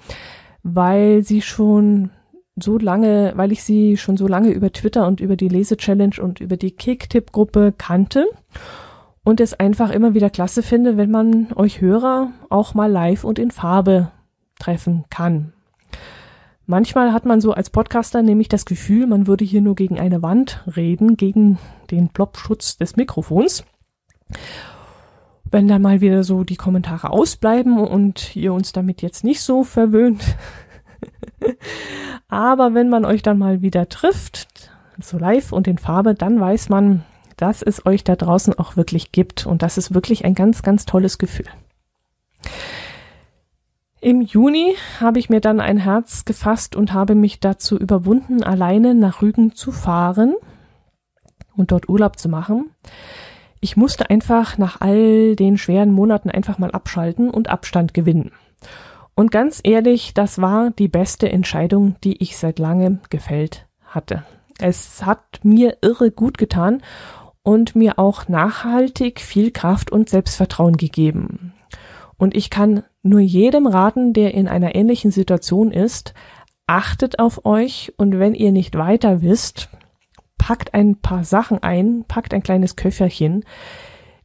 [0.62, 2.10] weil sie schon
[2.56, 6.40] so lange, weil ich sie schon so lange über Twitter und über die Lese-Challenge und
[6.40, 8.26] über die Kick-Tipp-Gruppe kannte
[9.24, 13.38] und es einfach immer wieder klasse finde, wenn man euch Hörer auch mal live und
[13.38, 14.10] in Farbe
[14.58, 15.52] treffen kann.
[16.66, 20.22] Manchmal hat man so als Podcaster nämlich das Gefühl, man würde hier nur gegen eine
[20.22, 21.58] Wand reden, gegen
[21.90, 23.64] den Plopschutz des Mikrofons.
[25.50, 29.62] Wenn da mal wieder so die Kommentare ausbleiben und ihr uns damit jetzt nicht so
[29.62, 30.36] verwöhnt.
[32.28, 34.70] Aber wenn man euch dann mal wieder trifft,
[35.00, 37.04] so live und in Farbe, dann weiß man,
[37.36, 39.46] dass es euch da draußen auch wirklich gibt.
[39.46, 41.46] Und das ist wirklich ein ganz, ganz tolles Gefühl.
[44.00, 48.94] Im Juni habe ich mir dann ein Herz gefasst und habe mich dazu überwunden, alleine
[48.94, 50.34] nach Rügen zu fahren
[51.56, 52.70] und dort Urlaub zu machen.
[53.60, 58.32] Ich musste einfach nach all den schweren Monaten einfach mal abschalten und Abstand gewinnen.
[59.14, 64.24] Und ganz ehrlich, das war die beste Entscheidung, die ich seit langem gefällt hatte.
[64.58, 66.82] Es hat mir irre gut getan
[67.42, 71.52] und mir auch nachhaltig viel Kraft und Selbstvertrauen gegeben.
[72.16, 76.14] Und ich kann nur jedem raten, der in einer ähnlichen Situation ist,
[76.66, 79.68] achtet auf euch und wenn ihr nicht weiter wisst,
[80.38, 83.44] packt ein paar Sachen ein, packt ein kleines Köfferchen,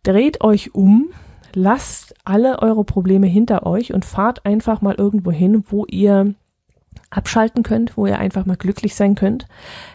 [0.04, 1.10] dreht euch um,
[1.54, 6.34] lasst alle eure Probleme hinter euch und fahrt einfach mal irgendwo hin, wo ihr
[7.10, 9.48] abschalten könnt, wo ihr einfach mal glücklich sein könnt.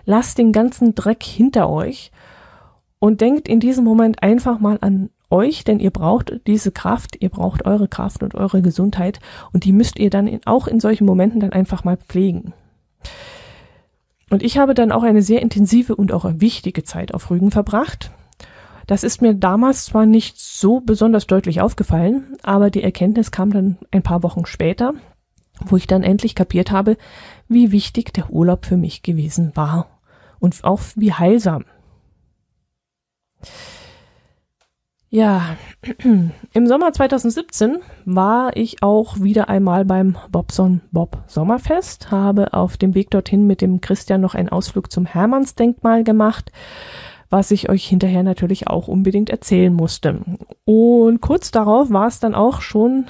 [0.04, 2.10] Lasst den ganzen Dreck hinter euch
[2.98, 7.28] und denkt in diesem Moment einfach mal an euch, denn ihr braucht diese Kraft, ihr
[7.28, 9.20] braucht eure Kraft und eure Gesundheit
[9.52, 12.52] und die müsst ihr dann in, auch in solchen Momenten dann einfach mal pflegen.
[14.30, 18.10] Und ich habe dann auch eine sehr intensive und auch wichtige Zeit auf Rügen verbracht.
[18.86, 23.78] Das ist mir damals zwar nicht so besonders deutlich aufgefallen, aber die Erkenntnis kam dann
[23.90, 24.94] ein paar Wochen später,
[25.64, 26.96] wo ich dann endlich kapiert habe,
[27.48, 30.00] wie wichtig der Urlaub für mich gewesen war
[30.38, 31.64] und auch wie heilsam.
[35.14, 35.56] Ja,
[36.02, 42.96] im Sommer 2017 war ich auch wieder einmal beim Bobson Bob Sommerfest, habe auf dem
[42.96, 46.50] Weg dorthin mit dem Christian noch einen Ausflug zum Hermannsdenkmal gemacht,
[47.30, 50.20] was ich euch hinterher natürlich auch unbedingt erzählen musste.
[50.64, 53.06] Und kurz darauf war es dann auch schon,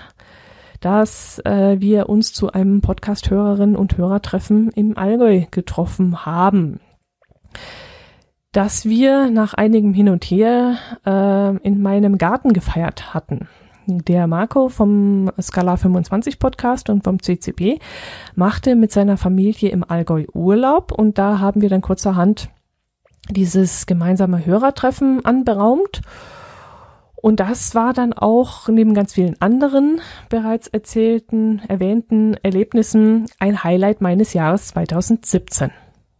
[0.80, 6.80] dass äh, wir uns zu einem Podcast-Hörerinnen und Hörertreffen im Allgäu getroffen haben
[8.54, 13.48] dass wir nach einigem Hin und Her äh, in meinem Garten gefeiert hatten.
[13.86, 17.80] Der Marco vom Scala 25 Podcast und vom CCB
[18.34, 22.48] machte mit seiner Familie im Allgäu Urlaub und da haben wir dann kurzerhand
[23.30, 26.02] dieses gemeinsame Hörertreffen anberaumt.
[27.16, 34.02] Und das war dann auch neben ganz vielen anderen bereits erzählten, erwähnten Erlebnissen ein Highlight
[34.02, 35.70] meines Jahres 2017.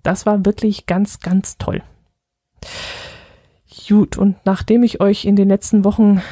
[0.03, 1.83] Das war wirklich ganz, ganz toll.
[3.87, 6.23] Gut, und nachdem ich euch in den letzten Wochen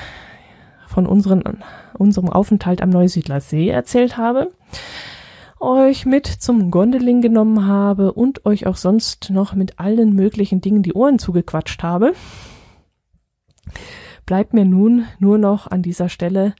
[0.87, 1.62] von unseren,
[1.99, 4.53] unserem Aufenthalt am Neusiedler See erzählt habe,
[5.63, 10.83] euch mit zum Gondeling genommen habe und euch auch sonst noch mit allen möglichen Dingen
[10.83, 12.15] die Ohren zugequatscht habe,
[14.27, 16.55] bleibt mir nun nur noch an dieser Stelle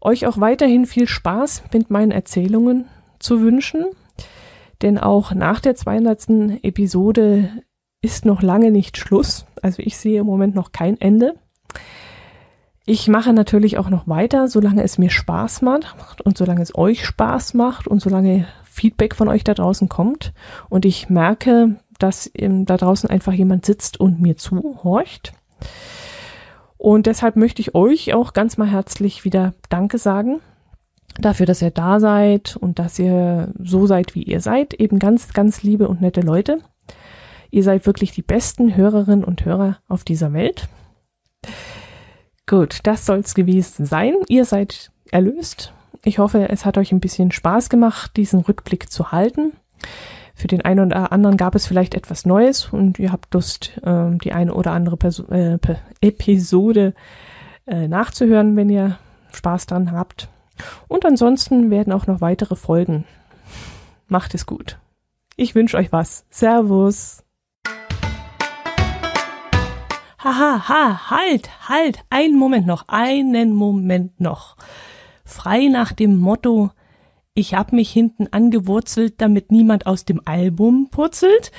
[0.00, 2.86] euch auch weiterhin viel Spaß mit meinen Erzählungen
[3.18, 3.86] zu wünschen,
[4.82, 6.62] denn auch nach der 200.
[6.62, 7.50] Episode
[8.02, 9.46] ist noch lange nicht Schluss.
[9.62, 11.34] Also ich sehe im Moment noch kein Ende.
[12.88, 17.04] Ich mache natürlich auch noch weiter, solange es mir Spaß macht und solange es euch
[17.04, 20.32] Spaß macht und solange Feedback von euch da draußen kommt
[20.68, 25.32] und ich merke, dass da draußen einfach jemand sitzt und mir zuhorcht.
[26.78, 30.40] Und deshalb möchte ich euch auch ganz mal herzlich wieder Danke sagen
[31.18, 34.74] dafür, dass ihr da seid und dass ihr so seid, wie ihr seid.
[34.74, 36.58] Eben ganz, ganz liebe und nette Leute.
[37.50, 40.68] Ihr seid wirklich die besten Hörerinnen und Hörer auf dieser Welt.
[42.48, 44.14] Gut, das soll's gewesen sein.
[44.28, 45.72] Ihr seid erlöst.
[46.04, 49.52] Ich hoffe, es hat euch ein bisschen Spaß gemacht, diesen Rückblick zu halten.
[50.36, 54.16] Für den einen oder anderen gab es vielleicht etwas Neues und ihr habt Lust, äh,
[54.18, 55.58] die eine oder andere Perso äh,
[56.00, 56.94] Episode
[57.66, 58.98] äh, nachzuhören, wenn ihr
[59.32, 60.28] Spaß dran habt.
[60.86, 63.04] Und ansonsten werden auch noch weitere Folgen.
[64.08, 64.78] Macht es gut.
[65.36, 66.24] Ich wünsche euch was.
[66.30, 67.25] Servus.
[70.18, 74.56] Haha, ha, halt, halt, einen Moment noch, einen Moment noch.
[75.24, 76.70] Frei nach dem Motto,
[77.34, 81.52] ich hab mich hinten angewurzelt, damit niemand aus dem Album purzelt,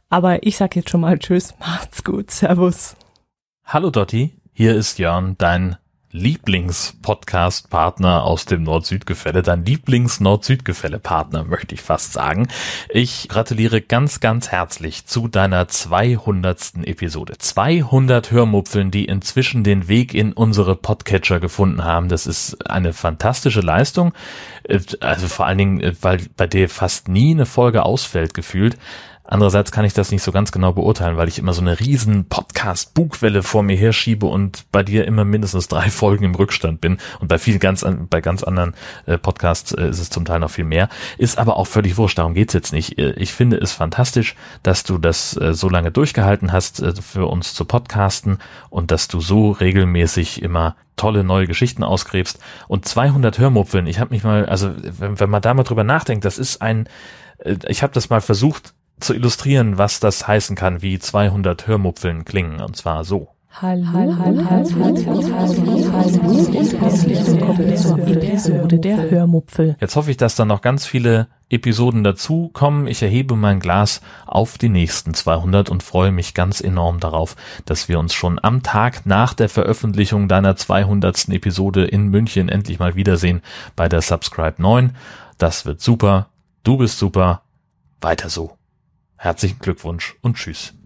[0.09, 2.97] Aber ich sag jetzt schon mal Tschüss, macht's gut, Servus.
[3.63, 5.77] Hallo Dotti, hier ist Jörn, dein
[6.11, 12.49] Lieblings-Podcast-Partner aus dem Nord-Süd-Gefälle, dein Lieblings-Nord-Süd-Gefälle-Partner, möchte ich fast sagen.
[12.89, 16.73] Ich gratuliere ganz, ganz herzlich zu deiner 200.
[16.83, 17.37] Episode.
[17.37, 22.09] 200 Hörmupfeln, die inzwischen den Weg in unsere Podcatcher gefunden haben.
[22.09, 24.11] Das ist eine fantastische Leistung.
[24.99, 28.77] Also vor allen Dingen, weil bei dir fast nie eine Folge ausfällt gefühlt.
[29.31, 32.25] Andererseits kann ich das nicht so ganz genau beurteilen, weil ich immer so eine riesen
[32.25, 36.97] Podcast-Bugwelle vor mir herschiebe und bei dir immer mindestens drei Folgen im Rückstand bin.
[37.19, 38.73] Und bei vielen ganz, bei ganz anderen
[39.05, 40.89] äh, Podcasts äh, ist es zum Teil noch viel mehr.
[41.19, 42.97] Ist aber auch völlig wurscht, darum geht's jetzt nicht.
[42.97, 47.65] Äh, ich finde es fantastisch, dass du das so lange durchgehalten hast, für uns zu
[47.65, 48.39] podcasten
[48.71, 53.85] und dass du so regelmäßig immer tolle neue Geschichten ausgräbst und 200 Hörmupfeln.
[53.85, 56.89] Ich habe mich mal, also wenn, wenn man da mal drüber nachdenkt, das ist ein,
[57.67, 62.61] ich habe das mal versucht zu illustrieren, was das heißen kann, wie 200 Hörmupfeln klingen,
[62.61, 63.29] und zwar so.
[67.97, 69.75] Episode der Hörmupfel.
[69.81, 72.87] Jetzt hoffe ich, dass da noch ganz viele Episoden dazu kommen.
[72.87, 77.35] Ich erhebe mein Glas auf die nächsten 200 und freue mich ganz enorm darauf,
[77.65, 81.29] dass wir uns schon am Tag nach der Veröffentlichung deiner 200.
[81.29, 83.41] Episode in München endlich mal wiedersehen
[83.75, 84.95] bei der Subscribe 9.
[85.37, 86.27] Das wird super.
[86.63, 87.41] Du bist super.
[87.99, 88.58] Weiter so.
[89.21, 90.78] Herzlichen Glückwunsch und tschüss.